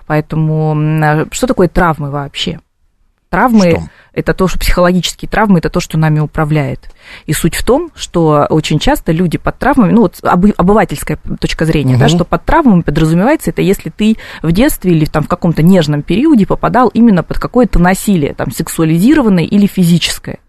[0.07, 2.59] Поэтому а, что такое травмы вообще?
[3.29, 3.83] Травмы что?
[4.13, 6.89] это то, что психологические травмы это то, что нами управляет.
[7.27, 11.93] И суть в том, что очень часто люди под травмами, ну вот обывательская точка зрения,
[11.93, 12.01] угу.
[12.01, 16.01] да, что под травмами подразумевается это если ты в детстве или там в каком-то нежном
[16.01, 20.39] периоде попадал именно под какое-то насилие, там сексуализированное или физическое.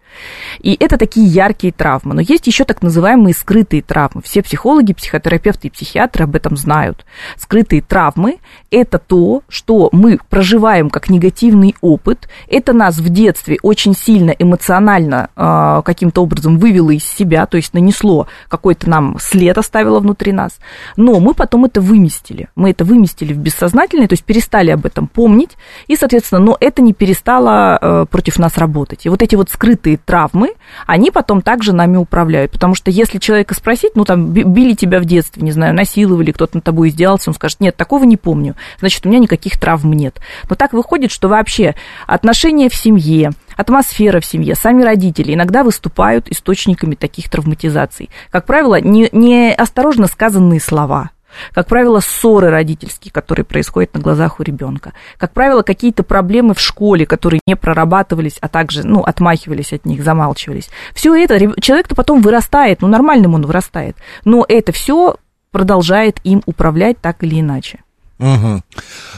[0.63, 2.15] И это такие яркие травмы.
[2.15, 4.23] Но есть еще так называемые скрытые травмы.
[4.23, 7.05] Все психологи, психотерапевты и психиатры об этом знают.
[7.37, 8.39] Скрытые травмы–
[8.71, 12.29] это то, что мы проживаем как негативный опыт.
[12.49, 17.75] Это нас в детстве очень сильно эмоционально э, каким-то образом вывело из себя, то есть
[17.75, 20.59] нанесло какой-то нам след, оставило внутри нас.
[20.97, 22.49] Но мы потом это выместили.
[22.55, 25.57] Мы это выместили в бессознательное, то есть перестали об этом помнить.
[25.89, 29.07] И, соответственно, но это не перестало э, против нас работать.
[29.07, 30.50] И вот эти вот скрытые травмы,
[30.87, 32.53] они потом также нами управляют.
[32.53, 36.57] Потому что если человека спросить, ну, там, били тебя в детстве, не знаю, насиловали, кто-то
[36.57, 40.21] над тобой издевался, он скажет, нет, такого не помню, значит, у меня никаких травм нет.
[40.49, 41.75] Но так выходит, что вообще
[42.07, 48.11] отношения в семье, атмосфера в семье, сами родители иногда выступают источниками таких травматизаций.
[48.31, 51.11] Как правило, неосторожно не сказанные слова–
[51.53, 54.93] как правило, ссоры родительские, которые происходят на глазах у ребенка.
[55.19, 60.03] Как правило, какие-то проблемы в школе, которые не прорабатывались, а также ну, отмахивались от них,
[60.03, 60.71] замалчивались.
[60.95, 65.17] Все это человек-то потом вырастает, ну нормальным он вырастает, но это все
[65.51, 67.81] продолжает им управлять так или иначе.
[68.21, 68.63] Угу.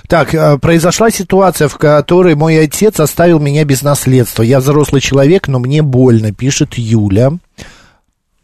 [0.06, 4.44] Так, э, произошла ситуация, в которой мой отец оставил меня без наследства.
[4.44, 7.32] Я взрослый человек, но мне больно, пишет Юля.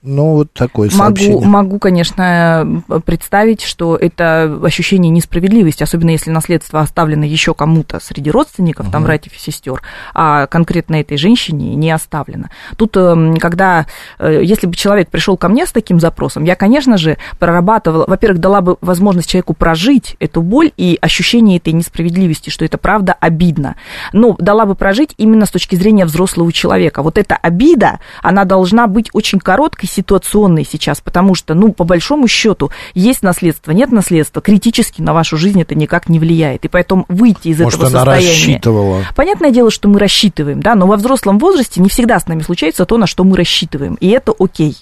[0.01, 7.25] Ну, вот такое могу, Могу, конечно, представить, что это ощущение несправедливости, особенно если наследство оставлено
[7.25, 8.93] еще кому-то среди родственников, угу.
[8.93, 9.83] там, братьев и сестер,
[10.15, 12.49] а конкретно этой женщине не оставлено.
[12.77, 13.87] Тут, эм, когда,
[14.21, 18.41] э, если бы человек пришел ко мне с таким запросом, я, конечно же, прорабатывала, во-первых,
[18.41, 23.75] дала бы возможность человеку прожить эту боль и ощущение этой несправедливости, что это правда обидно,
[24.13, 27.03] но дала бы прожить именно с точки зрения взрослого человека.
[27.03, 32.29] Вот эта обида, она должна быть очень короткой, ситуационной сейчас, потому что, ну, по большому
[32.29, 36.65] счету, есть наследство, нет наследства, критически на вашу жизнь это никак не влияет.
[36.65, 38.29] И поэтому выйти из Может, этого она состояния...
[38.29, 39.03] рассчитывала.
[39.17, 42.85] Понятное дело, что мы рассчитываем, да, но во взрослом возрасте не всегда с нами случается
[42.85, 43.95] то, на что мы рассчитываем.
[43.95, 44.77] И это окей.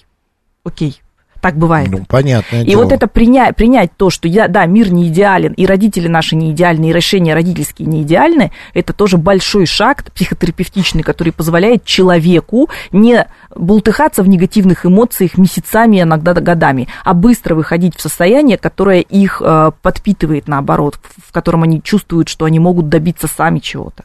[0.63, 1.01] Окей.
[1.47, 1.87] Так бывает.
[1.89, 2.57] Ну, понятно.
[2.57, 2.83] И дело.
[2.83, 6.51] вот это принять, принять то, что я, да, мир не идеален, и родители наши не
[6.51, 13.25] идеальны, и решения родительские не идеальны, это тоже большой шаг психотерапевтичный, который позволяет человеку не
[13.55, 19.71] бултыхаться в негативных эмоциях месяцами, иногда годами, а быстро выходить в состояние, которое их э,
[19.81, 24.03] подпитывает, наоборот, в котором они чувствуют, что они могут добиться сами чего-то.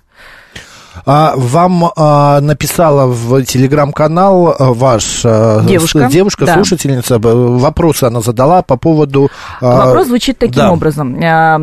[1.07, 6.55] А, вам а, написала в телеграм-канал а, ваш а, девушка, девушка да.
[6.55, 9.31] слушательница, вопросы она задала по поводу...
[9.61, 10.72] А, Вопрос звучит таким да.
[10.72, 11.16] образом.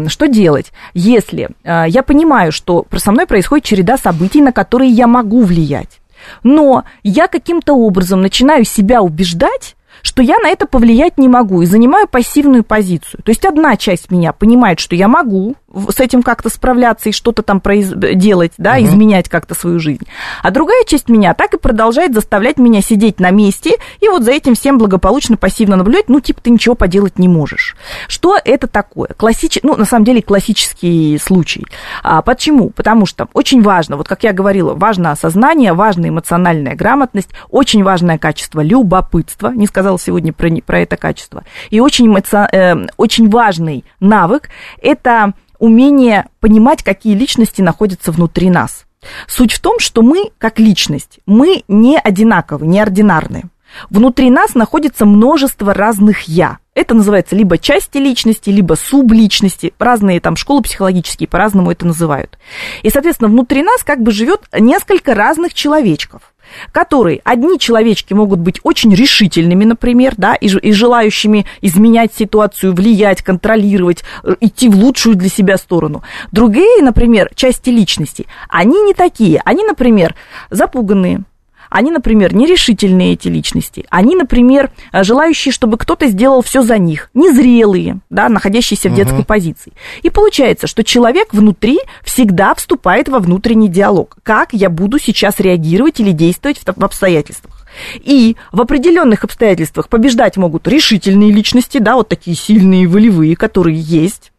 [0.09, 5.43] Что делать, если я понимаю, что со мной происходит череда событий, на которые я могу
[5.43, 5.99] влиять,
[6.43, 11.65] но я каким-то образом начинаю себя убеждать, что я на это повлиять не могу и
[11.65, 13.21] занимаю пассивную позицию.
[13.23, 15.55] То есть одна часть меня понимает, что я могу
[15.89, 20.07] с этим как-то справляться и что-то там произ- делать, да, изменять как-то свою жизнь.
[20.41, 24.31] А другая часть меня так и продолжает заставлять меня сидеть на месте и вот за
[24.31, 27.75] этим всем благополучно пассивно наблюдать, ну, типа, ты ничего поделать не можешь.
[28.07, 29.09] Что это такое?
[29.15, 29.59] Классич...
[29.63, 31.65] Ну, на самом деле, классический случай.
[32.03, 32.69] А, почему?
[32.69, 38.17] Потому что очень важно, вот как я говорила, важно осознание, важна эмоциональная грамотность, очень важное
[38.17, 43.85] качество любопытства, не сказала сегодня про, про это качество, и очень, эмоци- э, очень важный
[43.99, 44.49] навык–
[44.81, 48.85] это умение понимать, какие личности находятся внутри нас.
[49.27, 53.43] Суть в том, что мы, как личность, мы не одинаковы, не ординарны.
[53.89, 56.57] Внутри нас находится множество разных «я».
[56.73, 59.73] Это называется либо части личности, либо субличности.
[59.79, 62.37] Разные там школы психологические по-разному это называют.
[62.83, 66.33] И, соответственно, внутри нас как бы живет несколько разных человечков
[66.71, 73.21] которые одни человечки могут быть очень решительными, например, да, и, и желающими изменять ситуацию, влиять,
[73.21, 76.03] контролировать, э, идти в лучшую для себя сторону.
[76.31, 79.41] Другие, например, части личности, они не такие.
[79.45, 80.15] Они, например,
[80.49, 81.23] запуганные,
[81.69, 83.85] они, например, нерешительные эти личности.
[83.89, 87.09] Они, например, э, желающие, чтобы кто-то сделал все за них.
[87.13, 89.73] Незрелые, да, находящиеся в детской позиции.
[90.01, 94.17] И получается, что человек внутри всегда вступает во внутренний диалог.
[94.23, 97.65] Как я буду сейчас реагировать или действовать в обстоятельствах.
[97.95, 104.31] И в определенных обстоятельствах побеждать могут решительные личности, да, вот такие сильные, волевые, которые есть.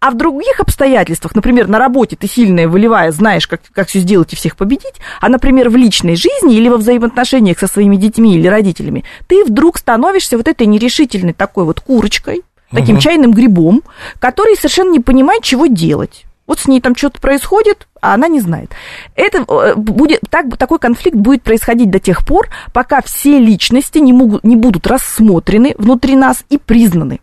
[0.00, 4.32] А в других обстоятельствах, например, на работе ты сильная, волевая, знаешь, как, как все сделать
[4.32, 8.46] и всех победить, а, например, в личной жизни или во взаимоотношениях со своими детьми или
[8.46, 13.82] родителями, ты вдруг становишься вот этой нерешительной такой вот курочкой, таким чайным грибом,
[14.18, 16.24] который совершенно не понимает, чего делать.
[16.46, 18.70] Вот с ней там что-то происходит, а она не знает.
[19.14, 24.14] Это э, будет, так, такой конфликт будет происходить до тех пор, пока все личности не,
[24.14, 27.20] могут, не будут рассмотрены внутри нас и признаны.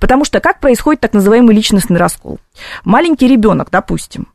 [0.00, 2.38] Потому что как происходит так называемый личностный раскол?
[2.84, 4.28] Маленький ребенок, допустим,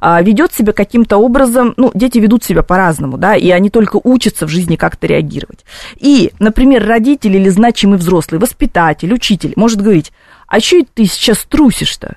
[0.00, 4.46] а, ведет себя каким-то образом, ну, дети ведут себя по-разному, да, и они только учатся
[4.46, 5.64] в жизни как-то реагировать.
[5.96, 10.12] И, например, родитель или значимый взрослый, воспитатель, учитель может говорить,
[10.46, 12.16] а что ты сейчас трусишь-то?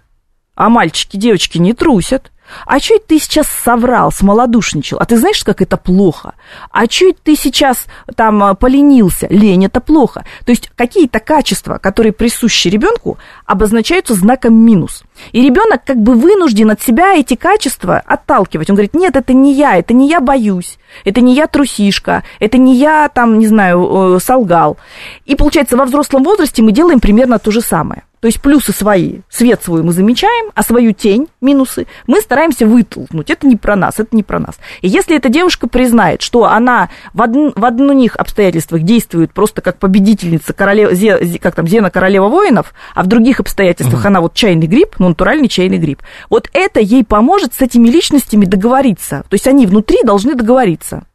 [0.55, 2.30] А мальчики, девочки не трусят.
[2.65, 4.97] А что это ты сейчас соврал, смолодушничал?
[4.99, 6.33] А ты знаешь, как это плохо?
[6.71, 7.85] А что это ты сейчас
[8.15, 9.27] там а, поленился?
[9.29, 10.25] Лень это плохо.
[10.45, 15.03] То есть какие-то качества, которые присущи ребенку, обозначаются знаком минус.
[15.31, 18.69] И ребенок как бы вынужден от себя эти качества отталкивать.
[18.69, 22.57] Он говорит, нет, это не я, это не я боюсь, это не я трусишка, это
[22.57, 24.77] не я там, не знаю, э, солгал.
[25.25, 28.03] И получается, во взрослом возрасте мы делаем примерно то же самое.
[28.21, 33.31] То есть плюсы свои, свет свой мы замечаем, а свою тень, минусы, мы стараемся вытолкнуть.
[33.31, 34.57] Это не про нас, это не про нас.
[34.81, 37.31] И если эта девушка признает, что она в, од...
[37.55, 41.39] в одних обстоятельствах действует просто как победительница, королева, зе...
[41.39, 45.47] как там, Зена королева воинов, а в других обстоятельствах она вот чайный гриб, ну, натуральный
[45.47, 49.25] чайный гриб, вот это ей поможет с этими личностями договориться.
[49.29, 51.05] То есть они внутри должны договориться.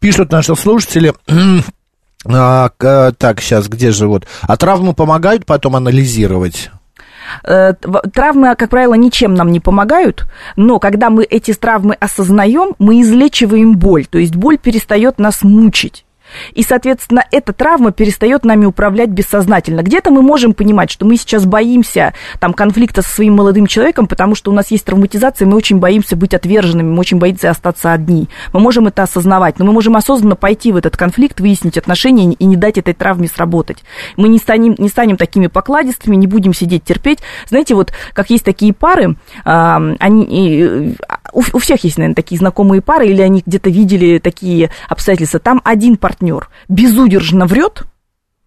[0.00, 1.14] Пишут наши слушатели.
[2.26, 4.26] а, к- так, сейчас, где же вот?
[4.42, 6.70] А травмы помогают потом анализировать?
[7.44, 7.74] Э,
[8.12, 13.76] Травмы, как правило, ничем нам не помогают, но когда мы эти травмы осознаем, мы излечиваем
[13.76, 16.04] боль, то есть боль перестает нас мучить.
[16.52, 19.82] И, соответственно, эта травма перестает нами управлять бессознательно.
[19.82, 24.34] Где-то мы можем понимать, что мы сейчас боимся там, конфликта со своим молодым человеком, потому
[24.34, 28.28] что у нас есть травматизация, мы очень боимся быть отверженными, мы очень боимся остаться одни.
[28.52, 32.44] Мы можем это осознавать, но мы можем осознанно пойти в этот конфликт, выяснить отношения и
[32.44, 33.84] не дать этой травме сработать.
[34.16, 37.20] Мы не станем, не станем такими покладистыми, не будем сидеть терпеть.
[37.48, 42.82] Знаете, вот как есть такие пары, они, а, у, у всех есть, наверное, такие знакомые
[42.82, 45.40] пары, или они где-то видели такие обстоятельства.
[45.40, 47.84] Там один партнер безудержно врет,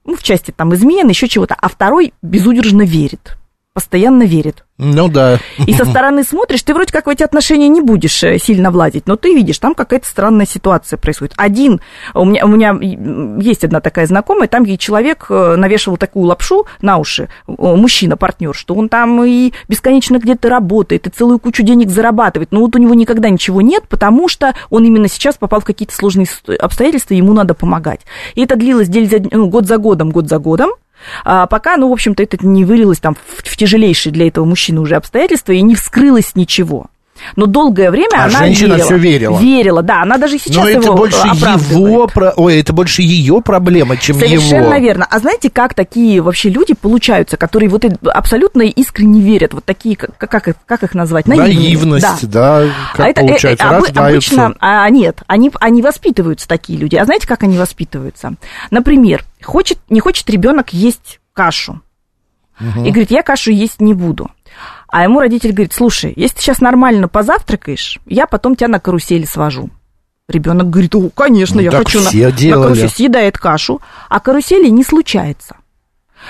[0.06, 3.38] ну, в части там измен, еще чего-то, а второй безудержно верит,
[3.74, 4.66] постоянно верит.
[4.78, 5.40] Ну да.
[5.66, 9.08] И со стороны смотришь, ты вроде как в эти отношения не будешь э, сильно влазить,
[9.08, 11.34] но ты видишь, там какая-то странная ситуация происходит.
[11.38, 11.82] Один,
[12.14, 12.78] у меня, у меня
[13.42, 18.16] есть одна такая знакомая, там ей человек э, навешивал такую лапшу на уши, э, мужчина,
[18.16, 22.76] партнер, что он там и бесконечно где-то работает, и целую кучу денег зарабатывает, но вот
[22.76, 26.42] у него никогда ничего нет, потому что он именно сейчас попал в какие-то сложные с-
[26.60, 28.02] обстоятельства, ему надо помогать.
[28.36, 28.90] И это длилось
[29.32, 30.72] ну, год за годом, год за годом,
[31.24, 34.82] а пока, ну, в общем-то, это не вылилось там в, в тяжелейшие для этого мужчины
[34.82, 36.88] уже обстоятельства и не вскрылось ничего.
[37.36, 38.86] Но долгое время А она женщина верила.
[38.86, 39.40] всё верила.
[39.40, 40.02] Верила, да.
[40.02, 41.72] Она даже сейчас Но это его больше оправдывает.
[41.72, 44.86] его, про- ой, это больше ее проблема, чем Совершенно его.
[44.86, 45.08] верно.
[45.10, 49.54] А знаете, как такие вообще люди получаются, которые вот абсолютно искренне верят?
[49.54, 51.28] Вот такие, как, как, их- как их назвать?
[51.28, 51.56] Наивные.
[51.56, 54.46] Наивность, да, как а это, э, получается, э, обы- рождаются.
[54.46, 56.96] обычно, а, нет, они, они воспитываются такие люди.
[56.96, 58.34] А знаете, как они воспитываются?
[58.72, 61.82] Например, хочет, не хочет ребенок есть кашу.
[62.60, 64.30] И говорит, я кашу есть не буду.
[64.96, 69.26] А ему родитель говорит, слушай, если ты сейчас нормально позавтракаешь, я потом тебя на карусели
[69.26, 69.72] свожу.
[70.30, 72.68] Ребенок говорит, о, конечно, Ну, я хочу на, все на делали.
[72.76, 72.90] карусель.
[72.90, 75.56] Съедает кашу, а карусели не случается.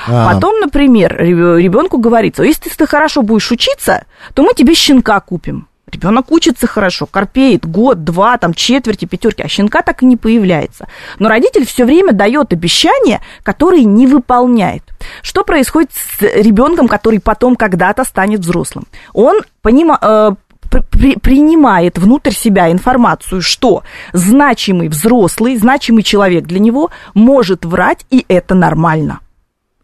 [0.07, 5.67] А, Потом, например, ребенку говорится, если ты хорошо будешь учиться, то мы тебе щенка купим.
[5.93, 10.87] Ребенок учится хорошо, корпеет год, два, там четверти, пятерки, а щенка так и не появляется.
[11.19, 14.83] Но родитель все время дает обещания, которые не выполняет.
[15.21, 18.87] Что происходит с ребенком, который потом когда-то станет взрослым?
[19.13, 20.31] Он понима, э,
[20.71, 23.83] при- при- принимает внутрь себя информацию, что
[24.13, 29.19] значимый взрослый, значимый человек для него может врать, и это нормально.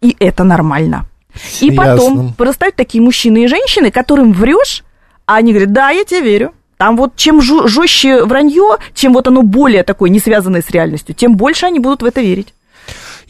[0.01, 1.05] И это нормально.
[1.61, 2.33] И потом Ясно.
[2.37, 4.83] вырастают такие мужчины и женщины, которым врешь,
[5.29, 6.53] а они говорят, да, я тебе верю.
[6.77, 11.35] Там вот чем жестче вранье, чем вот оно более такое, не связанное с реальностью, тем
[11.35, 12.55] больше они будут в это верить.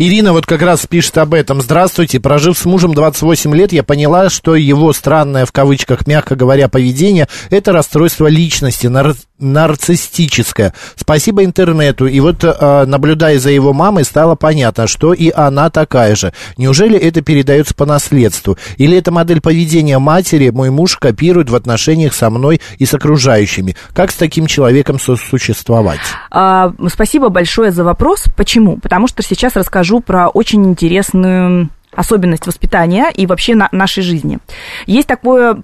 [0.02, 1.62] Ирина вот как раз пишет об этом.
[1.62, 2.22] Здравствуйте.
[2.22, 7.28] Прожив с мужем 28 лет, я поняла, что его странное, в кавычках, мягко говоря, поведение–
[7.50, 10.74] это расстройство личности, нар- нарциссическое.
[10.96, 12.06] Спасибо интернету.
[12.08, 16.32] И вот, э, наблюдая за его мамой, стало понятно, что и она такая же.
[16.56, 18.58] Неужели это передается по наследству?
[18.78, 23.76] Или это модель поведения матери мой муж копирует в отношениях со мной и с окружающими?
[23.94, 26.00] Как с таким человеком сосуществовать?
[26.32, 28.24] А, Спасибо большое за вопрос.
[28.38, 28.78] Почему?
[28.78, 34.38] Потому что сейчас расскажу про очень интересную особенность воспитания и вообще на нашей жизни.
[34.86, 35.64] Есть такое,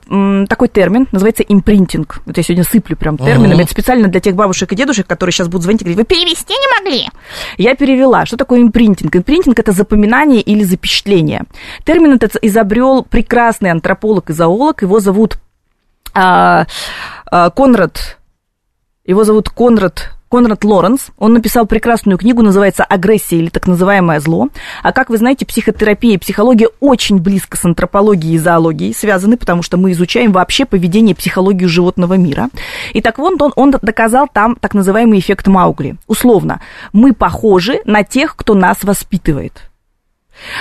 [0.49, 2.21] такой термин, называется импринтинг.
[2.25, 3.53] Вот я сегодня сыплю прям терминами.
[3.53, 3.63] Ага.
[3.63, 6.53] Это специально для тех бабушек и дедушек, которые сейчас будут звонить и говорить, вы перевести
[6.53, 7.09] не могли?
[7.57, 8.25] Я перевела.
[8.25, 9.15] Что такое импринтинг?
[9.15, 11.43] Импринтинг– это запоминание или запечатление.
[11.83, 14.81] Термин этот изобрел прекрасный антрополог и зоолог.
[14.81, 15.37] Его зовут
[16.13, 16.65] а,
[17.29, 18.17] а, Конрад
[19.05, 21.11] его зовут Конрад Конрад Лоренс.
[21.17, 24.49] Он написал прекрасную книгу, называется «Агрессия» или так называемое зло.
[24.83, 29.63] А как вы знаете, психотерапия и психология очень близко с антропологией и зоологией связаны, потому
[29.63, 32.49] что мы изучаем вообще поведение и психологию животного мира.
[32.91, 35.95] И так вот он, он доказал там так называемый эффект Маугли.
[36.05, 36.59] Условно,
[36.91, 39.69] мы похожи на тех, кто нас воспитывает.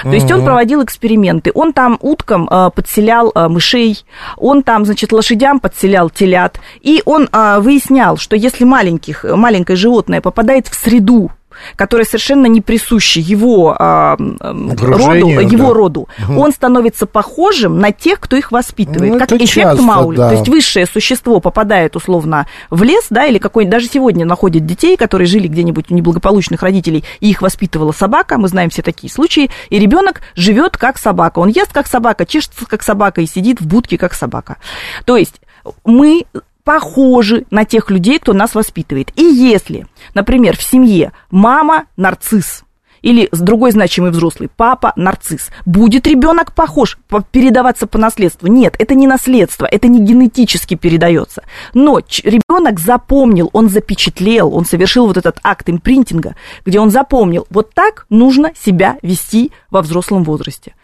[0.02, 1.50] То есть он проводил эксперименты.
[1.54, 4.04] Он там уткам э, подселял э, мышей,
[4.36, 6.58] он там, значит, лошадям подселял телят.
[6.80, 11.30] И он э, выяснял, что если маленьких, маленькое животное попадает в среду,
[11.76, 15.74] которая совершенно не присуща его а, роду, его да.
[15.74, 19.12] роду, он становится похожим на тех, кто их воспитывает.
[19.12, 20.16] Ну, как эффект часто, Маули.
[20.16, 20.28] да.
[20.30, 24.96] То есть высшее существо попадает условно в лес, да, или какой даже сегодня находят детей,
[24.96, 29.50] которые жили где-нибудь у неблагополучных родителей, и их воспитывала собака, мы знаем все такие случаи,
[29.70, 31.38] и ребенок живет как собака.
[31.38, 34.56] Он ест как собака, чешется как собака и сидит в будке как собака.
[35.04, 35.40] То есть
[35.84, 36.26] мы
[36.64, 39.12] похожи на тех людей, кто нас воспитывает.
[39.16, 42.64] И если, например, в семье мама нарцисс,
[43.02, 45.50] или с другой значимый взрослый, папа нарцисс.
[45.66, 48.48] Будет ребенок похож, по- передаваться по наследству?
[48.48, 51.42] Нет, это не наследство, это не генетически передается.
[51.74, 56.34] Но ребенок запомнил, он запечатлел, он совершил вот этот акт импринтинга,
[56.64, 60.74] где он запомнил, вот так нужно себя вести во взрослом возрасте.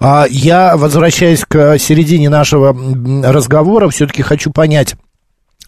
[0.00, 2.76] А я, возвращаясь к середине нашего
[3.24, 4.96] разговора, все-таки хочу понять.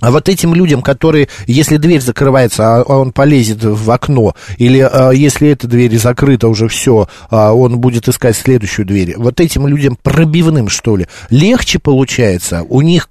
[0.00, 5.10] А вот этим людям, которые, если дверь закрывается, а он полезет в окно, или а,
[5.10, 10.68] если эта дверь закрыта уже все, он будет искать следующую дверь, вот этим людям пробивным,
[10.68, 12.62] что ли, легче получается?
[12.68, 13.08] У них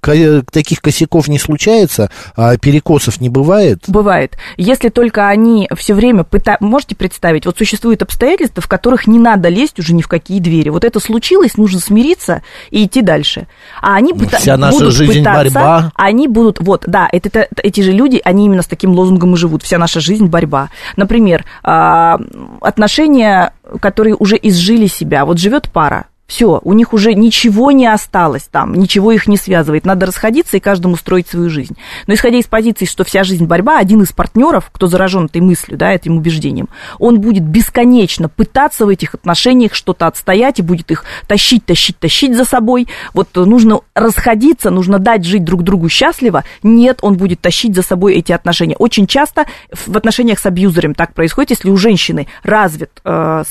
[0.52, 3.84] таких косяков не случается, а перекосов не бывает?
[3.88, 4.36] Бывает.
[4.56, 6.64] Если только они все время пытаются...
[6.64, 10.68] Можете представить, вот существуют обстоятельства, в которых не надо лезть уже ни в какие двери.
[10.68, 13.48] Вот это случилось, нужно смириться и идти дальше.
[13.80, 15.92] А они пыта- Ну, Вся наша будут жизнь пытаться, борьба.
[15.96, 16.60] Они будут...
[16.60, 19.62] Вот, да, это, это- эти же люди, они именно с таким лозунгом и живут.
[19.62, 20.70] Вся наша жизнь– борьба.
[20.96, 22.18] Например, а,
[22.60, 25.24] отношения, которые уже изжили себя.
[25.24, 29.84] Вот живет пара, все, у них уже ничего не осталось там, ничего их не связывает.
[29.84, 31.76] Надо расходиться и каждому строить свою жизнь.
[32.06, 35.78] Но исходя из позиции, что вся жизнь борьба, один из партнеров, кто заражен этой мыслью,
[35.78, 36.68] да, этим убеждением,
[36.98, 42.36] он будет бесконечно пытаться в этих отношениях что-то отстоять и будет их тащить, тащить, тащить
[42.36, 42.88] за собой.
[43.14, 46.44] Вот нужно расходиться, нужно дать жить друг другу счастливо.
[46.62, 48.76] Нет, он будет тащить за собой эти отношения.
[48.76, 53.44] Очень часто в отношениях с абьюзером так происходит, если у женщины развит э,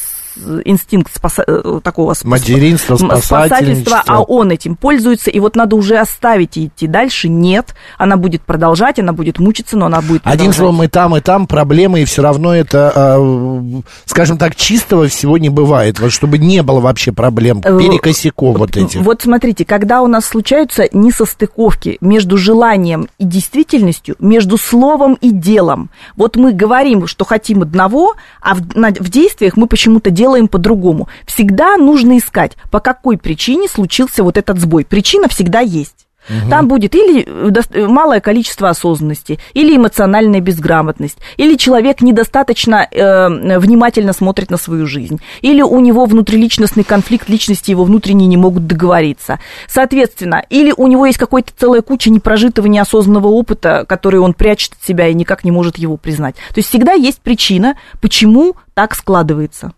[0.65, 4.03] инстинкт спаса- э, такого спас- Материнство, м, спасательничество.
[4.05, 7.29] а он этим пользуется, и вот надо уже оставить и идти дальше.
[7.29, 10.55] Нет, она будет продолжать, она будет мучиться, но она будет Одним продолжать.
[10.55, 15.37] словом, и там, и там проблемы, и все равно это, а, скажем так, чистого всего
[15.37, 15.99] не бывает.
[15.99, 19.01] Вот чтобы не было вообще проблем, Э, перекосяков вот этих.
[19.01, 25.89] Вот смотрите, когда у нас случаются несостыковки между желанием и действительностью, между словом и делом,
[26.15, 30.47] вот мы говорим, что хотим одного, а в, на- в действиях мы почему-то делаем делаем
[30.47, 31.07] по-другому.
[31.27, 34.83] Всегда нужно искать, по какой причине случился вот этот сбой.
[34.83, 36.07] Причина всегда есть.
[36.27, 36.49] Угу.
[36.49, 44.13] Там будет или э, малое количество осознанности, или эмоциональная безграмотность, или человек недостаточно э, внимательно
[44.13, 49.39] смотрит на свою жизнь, или у него внутриличностный конфликт, личности его внутренние не могут договориться.
[49.67, 54.83] Соответственно, или у него есть какая-то целая куча непрожитого, неосознанного опыта, который он прячет от
[54.83, 56.35] себя и никак не может его признать.
[56.35, 59.73] То есть всегда есть причина, почему так складывается.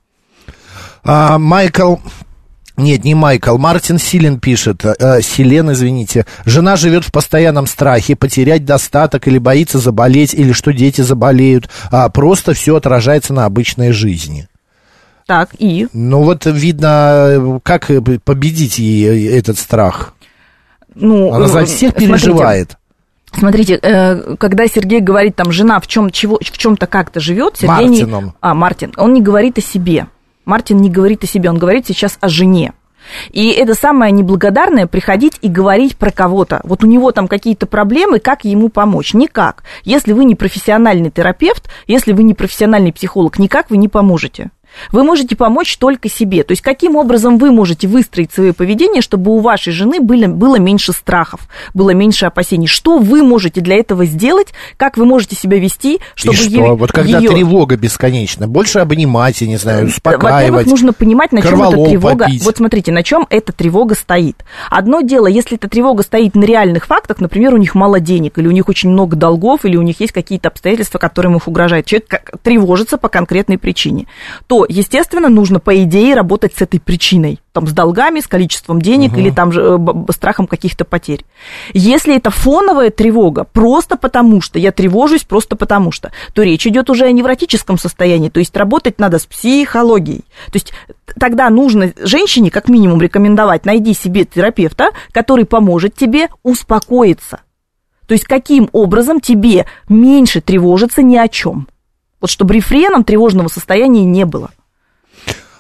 [1.04, 1.98] А, Майкл
[2.78, 3.58] нет, не Майкл.
[3.58, 4.86] Мартин Силен пишет.
[4.86, 6.28] Э, Силен, извините.
[6.46, 11.70] Жена живет в постоянном страхе потерять достаток или боится заболеть, или что дети заболеют.
[11.90, 14.48] А просто все отражается на обычной жизни.
[15.26, 15.88] Так, и?
[15.92, 17.88] Ну вот видно, как
[18.24, 20.14] победить ей этот страх.
[20.94, 22.78] Ну, Она за всех переживает.
[23.34, 27.88] Смотрите, э, когда Сергей говорит, там, жена в, чем, чего, в чем-то как-то живет, Сергей
[27.88, 28.26] Мартином.
[28.26, 30.08] Не, а, Мартин, он не говорит о себе.
[30.48, 32.72] Мартин не говорит о себе, он говорит сейчас о жене.
[33.32, 36.62] И это самое неблагодарное приходить и говорить про кого-то.
[36.64, 39.14] Вот у него там какие-то проблемы, как ему помочь?
[39.14, 39.64] Никак.
[39.84, 44.50] Если вы не профессиональный терапевт, если вы не профессиональный психолог, никак вы не поможете.
[44.92, 46.44] Вы можете помочь только себе.
[46.44, 50.58] То есть каким образом вы можете выстроить свое поведение, чтобы у вашей жены было, было
[50.58, 52.68] меньше страхов, было меньше опасений.
[52.68, 54.48] Что вы можете для этого сделать?
[54.78, 56.50] Как вы можете себя вести, чтобы И что?
[56.50, 57.30] Е- вот когда ее...
[57.30, 60.34] тревога бесконечна, больше обнимать, я не знаю, успокаивать.
[60.34, 62.26] Во-первых, нужно понимать, на чем эта тревога.
[62.26, 62.44] Попить.
[62.44, 64.44] Вот смотрите, на чем эта тревога стоит.
[64.70, 68.48] Одно дело, если эта тревога стоит на реальных фактах, например, у них мало денег, или
[68.48, 71.86] у них очень много долгов, или у них есть какие-то обстоятельства, которые их угрожают.
[71.86, 74.08] Человек тревожится по конкретной причине.
[74.48, 77.40] То естественно, нужно, по идее, работать с этой причиной.
[77.52, 79.20] Там, с долгами, с количеством денег угу.
[79.20, 81.26] или там же э, страхом каких-то потерь.
[81.74, 86.90] Если это фоновая тревога, просто потому что, я тревожусь просто потому что, то речь идет
[86.90, 90.26] уже о невротическом состоянии, то есть работать надо с психологией.
[90.48, 90.74] То есть
[91.20, 97.42] тогда нужно женщине, как минимум, рекомендовать, найди себе терапевта, который поможет тебе успокоиться.
[98.08, 101.68] То есть каким образом тебе меньше тревожиться ни о чем.
[102.22, 104.52] Вот чтобы рефреном тревожного состояния не было.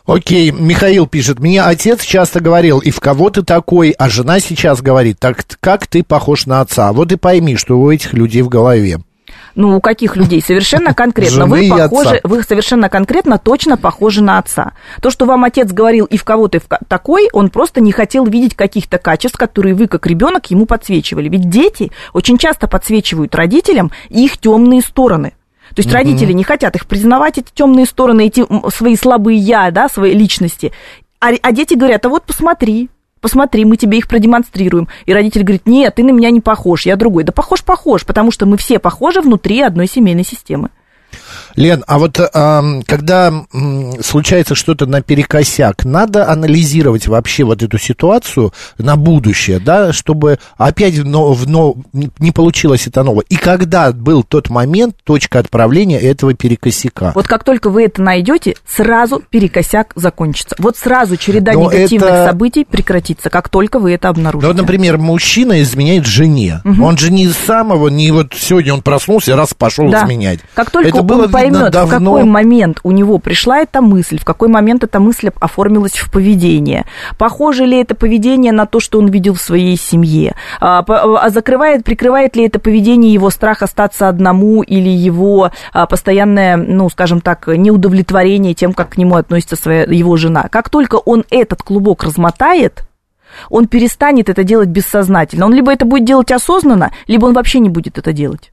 [0.06, 4.82] Окей, Михаил пишет, мне отец часто говорил, и в кого ты такой, а жена сейчас
[4.82, 6.94] говорит, так как ты похож на отца.
[6.94, 9.00] Вот и пойми, что у этих людей в голове.
[9.56, 10.42] Ну, у каких людей?
[10.42, 11.48] Совершенно конкретно.
[11.48, 14.74] Вы похожи, вы совершенно конкретно точно похожи на отца.
[15.02, 18.56] То, что вам отец говорил, и в кого ты такой, он просто не хотел видеть
[18.56, 21.28] каких-то качеств, которые вы, как ребенок, ему подсвечивали.
[21.28, 25.34] Ведь дети очень часто подсвечивают родителям их темные стороны.
[25.78, 25.94] То есть mm-hmm.
[25.94, 30.72] родители не хотят их признавать, эти темные стороны, эти свои слабые я, да, свои личности.
[31.20, 32.90] А, а дети говорят, а вот посмотри,
[33.22, 34.88] посмотри, мы тебе их продемонстрируем.
[35.06, 37.26] И родитель говорит, нет, ты на меня не похож, я другой.
[37.26, 40.72] Да похож, похож, потому что мы все похожи внутри одной семейной системы.
[41.58, 48.54] Лен, а вот э, когда э, случается что-то наперекосяк, надо анализировать вообще вот эту ситуацию
[48.78, 51.76] на будущее, да, чтобы опять но, но,
[52.20, 53.26] не получилось это новое.
[53.30, 57.12] И когда был тот момент, точка отправления этого перекосяка?
[57.16, 60.56] Вот как только вы это найдете, сразу перекосяк закончится.
[60.60, 62.28] Вот сразу череда но негативных это...
[62.28, 64.46] событий прекратится, как только вы это обнаружите.
[64.46, 66.62] Ну, вот, например, мужчина изменяет жене.
[66.66, 66.86] Угу.
[66.86, 70.04] Он же не самого, не вот сегодня он проснулся, раз пошел да.
[70.04, 70.42] изменять.
[70.54, 71.88] Как только это было поймет, давно...
[71.88, 76.12] в какой момент у него пришла эта мысль, в какой момент эта мысль оформилась в
[76.12, 76.86] поведение.
[77.18, 80.36] Похоже ли это поведение на то, что он видел в своей семье?
[80.60, 86.58] А, а закрывает, прикрывает ли это поведение его страх остаться одному или его а, постоянное,
[86.58, 90.48] ну, скажем так, неудовлетворение тем, как к нему относится своя, его жена?
[90.50, 92.84] Как только он этот клубок размотает,
[93.50, 95.46] он перестанет это делать бессознательно.
[95.46, 98.52] Он либо это будет делать осознанно, либо он вообще не будет это делать.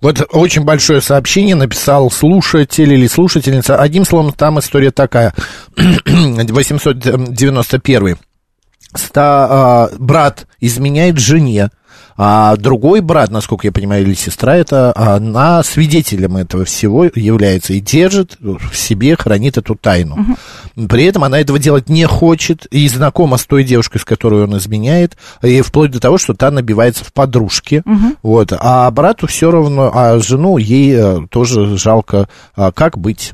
[0.00, 3.76] Вот очень большое сообщение написал слушатель или слушательница.
[3.76, 5.32] Одним словом, там история такая.
[5.76, 8.18] 891.
[8.94, 11.70] Ста, а, брат изменяет жене,
[12.16, 17.80] а другой брат, насколько я понимаю, или сестра, это она свидетелем этого всего является и
[17.80, 20.16] держит в себе, хранит эту тайну.
[20.16, 20.36] Угу.
[20.88, 24.56] При этом она этого делать не хочет и знакома с той девушкой, с которой он
[24.56, 27.82] изменяет, и вплоть до того, что та набивается в подружки.
[27.84, 28.16] Угу.
[28.22, 28.52] Вот.
[28.58, 32.28] А брату все равно, а жену ей э, тоже жалко.
[32.54, 33.32] А как быть?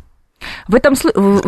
[0.68, 0.94] В этом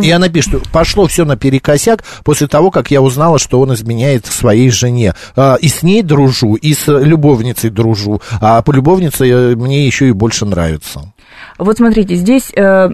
[0.01, 4.71] И она пишет, пошло все наперекосяк после того, как я узнала, что он изменяет своей
[4.71, 5.15] жене.
[5.37, 8.21] А, и с ней дружу, и с любовницей дружу.
[8.41, 11.13] А по любовнице э, мне еще и больше нравится.
[11.59, 12.91] Вот смотрите, здесь э,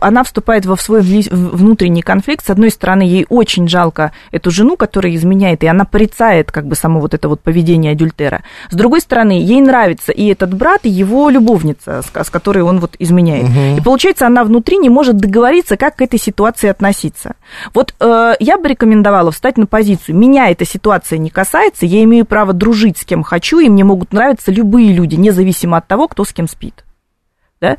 [0.00, 2.44] она вступает во свой внутренний конфликт.
[2.46, 6.76] С одной стороны, ей очень жалко эту жену, которая изменяет, и она порицает как бы
[6.76, 8.42] само вот это вот поведение адюльтера.
[8.70, 12.96] С другой стороны, ей нравится и этот брат, и его любовница, с, которой он вот
[12.98, 13.44] изменяет.
[13.44, 13.78] Угу.
[13.78, 17.34] И получается, она внутри не может договориться, как к этой ситуации относиться.
[17.74, 20.16] Вот э, я бы рекомендовала встать на позицию.
[20.16, 24.12] Меня эта ситуация не касается, я имею право дружить с кем хочу, и мне могут
[24.12, 26.84] нравиться любые люди, независимо от того, кто с кем спит.
[27.60, 27.76] Да?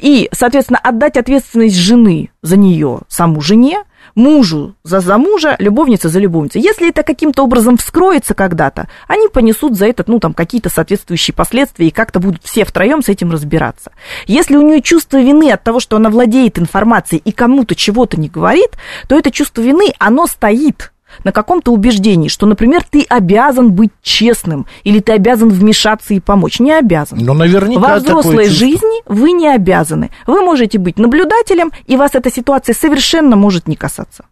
[0.00, 6.18] И, соответственно, отдать ответственность жены за нее саму жене, мужу за, за мужа, любовница за
[6.18, 6.58] любовницу.
[6.58, 11.88] Если это каким-то образом вскроется когда-то, они понесут за это, ну, там, какие-то соответствующие последствия,
[11.88, 13.92] и как-то будут все втроем с этим разбираться.
[14.26, 18.28] Если у нее чувство вины от того, что она владеет информацией и кому-то чего-то не
[18.28, 18.70] говорит,
[19.08, 20.91] то это чувство вины, оно стоит
[21.24, 26.60] на каком-то убеждении, что, например, ты обязан быть честным, или ты обязан вмешаться и помочь.
[26.60, 27.18] Не обязан.
[27.20, 30.10] Ну, наверняка Во взрослой жизни вы не обязаны.
[30.26, 34.24] Вы можете быть наблюдателем, и вас эта ситуация совершенно может не касаться.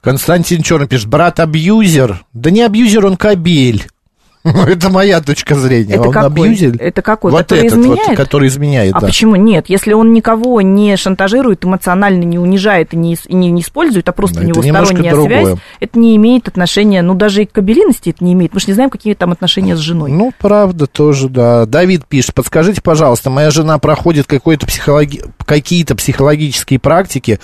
[0.00, 2.24] Константин Черный пишет, брат абьюзер.
[2.32, 3.86] Да не абьюзер, он кабель.
[4.66, 5.94] Это моя точка зрения.
[5.94, 6.48] Это он какой?
[6.48, 6.76] абьюзер?
[6.80, 7.30] Это какой?
[7.32, 8.16] Вот Который этот вот, изменяет?
[8.16, 9.06] который изменяет, А да.
[9.06, 9.66] почему нет?
[9.68, 14.12] Если он никого не шантажирует, эмоционально не унижает и не, и не, не использует, а
[14.12, 15.44] просто Да, у него сторонняя другое.
[15.46, 18.54] связь, это не имеет отношения, ну, даже и к кабелиности это не имеет.
[18.54, 20.10] Мы же не знаем, какие там отношения с женой.
[20.12, 21.66] Ну, правда, тоже, да.
[21.66, 25.22] Давид пишет, подскажите, пожалуйста, моя жена проходит какой-то психологи...
[25.44, 27.40] какие-то психологические практики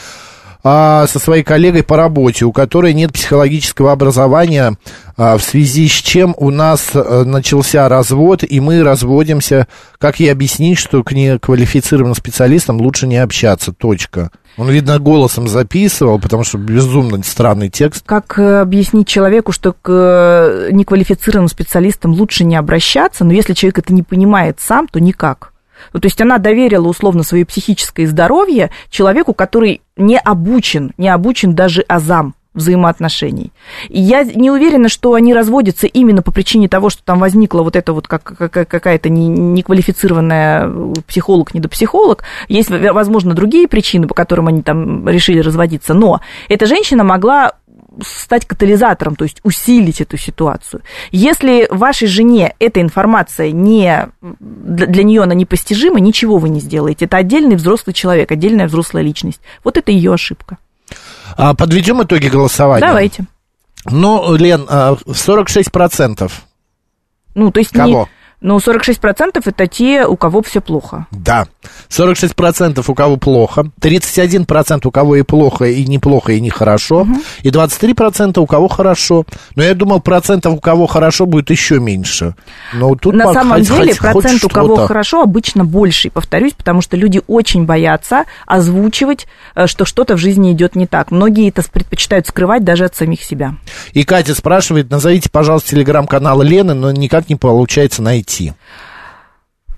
[0.65, 4.77] а, со своей коллегой по работе, у которой нет психологического образования,
[5.17, 9.67] а, в связи с чем у нас а, начался развод, и мы разводимся.
[9.99, 13.73] Как ей объяснить, что к неквалифицированным специалистам лучше не общаться?
[13.73, 14.31] Точка.
[14.59, 18.05] Он, видно, голосом записывал, потому что безумно странный текст.
[18.05, 23.79] Как э, объяснить человеку, что к э, неквалифицированным специалистам лучше не обращаться, но если человек
[23.79, 25.52] это не понимает сам, то никак.
[25.93, 31.55] Ну, то есть она доверила условно свое психическое здоровье человеку, который не обучен, не обучен
[31.55, 33.51] даже азам взаимоотношений.
[33.89, 37.95] Я не уверена, что они разводятся именно по причине того, что там возникла вот эта
[37.95, 42.25] вот как, как- какая-то не- неквалифицированная э, психолог, недопсихолог.
[42.49, 45.95] Есть, возможно, другие причины, по которым они там решили разводиться.
[45.95, 47.53] Но эта женщина могла
[48.05, 50.83] стать катализатором, то есть усилить эту ситуацию.
[51.11, 57.05] Если вашей жене эта информация не для, нее она непостижима, ничего вы не сделаете.
[57.05, 59.41] Это отдельный взрослый человек, отдельная взрослая личность.
[59.65, 60.59] Вот это ее ошибка.
[61.37, 62.87] А, подведем итоги голосования.
[62.87, 63.25] Давайте.
[63.85, 66.31] Ну, Лен, а, 46%.
[67.35, 67.87] Ну, то есть Кого?
[67.87, 68.09] не.
[68.43, 71.07] Ну, 46% это те, у кого все плохо.
[71.13, 71.47] Да.
[71.89, 77.07] 46% у кого плохо, 31% у кого и плохо, и неплохо, и нехорошо,
[77.43, 79.25] и 23% у кого хорошо.
[79.55, 82.35] Но я думал, процентов у кого хорошо будет еще меньше.
[82.75, 86.53] Но тут На самом хоть- деле хоть- хоть процент у кого хорошо обычно больше, повторюсь,
[86.55, 91.11] потому что люди очень боятся озвучивать, э, что что-то в жизни идет не так.
[91.13, 93.55] Многие это предпочитают скрывать даже от самих себя.
[93.93, 98.32] И Катя спрашивает, назовите, пожалуйста, телеграм-канал Лены, но никак не получается найти.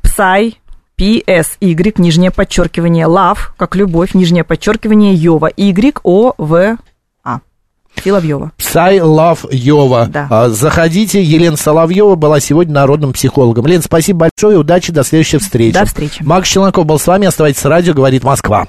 [0.03, 0.61] Псай,
[0.99, 6.77] PSY, нижнее подчеркивание, love, как любовь, нижнее подчеркивание, Йова, Y, O, В,
[7.25, 7.41] А.
[8.03, 8.53] Соловьева.
[8.57, 10.07] Псай Лав Йова.
[10.07, 10.27] Да.
[10.31, 11.23] А, Заходите.
[11.23, 13.67] Елена Соловьева была сегодня народным психологом.
[13.67, 14.59] Лен, спасибо большое.
[14.59, 14.93] Удачи.
[14.93, 15.75] До следующей встречи.
[15.75, 16.23] До встречи.
[16.23, 17.27] Макс Челноков был с вами.
[17.27, 17.95] Оставайтесь с радио.
[17.95, 18.67] Говорит Москва.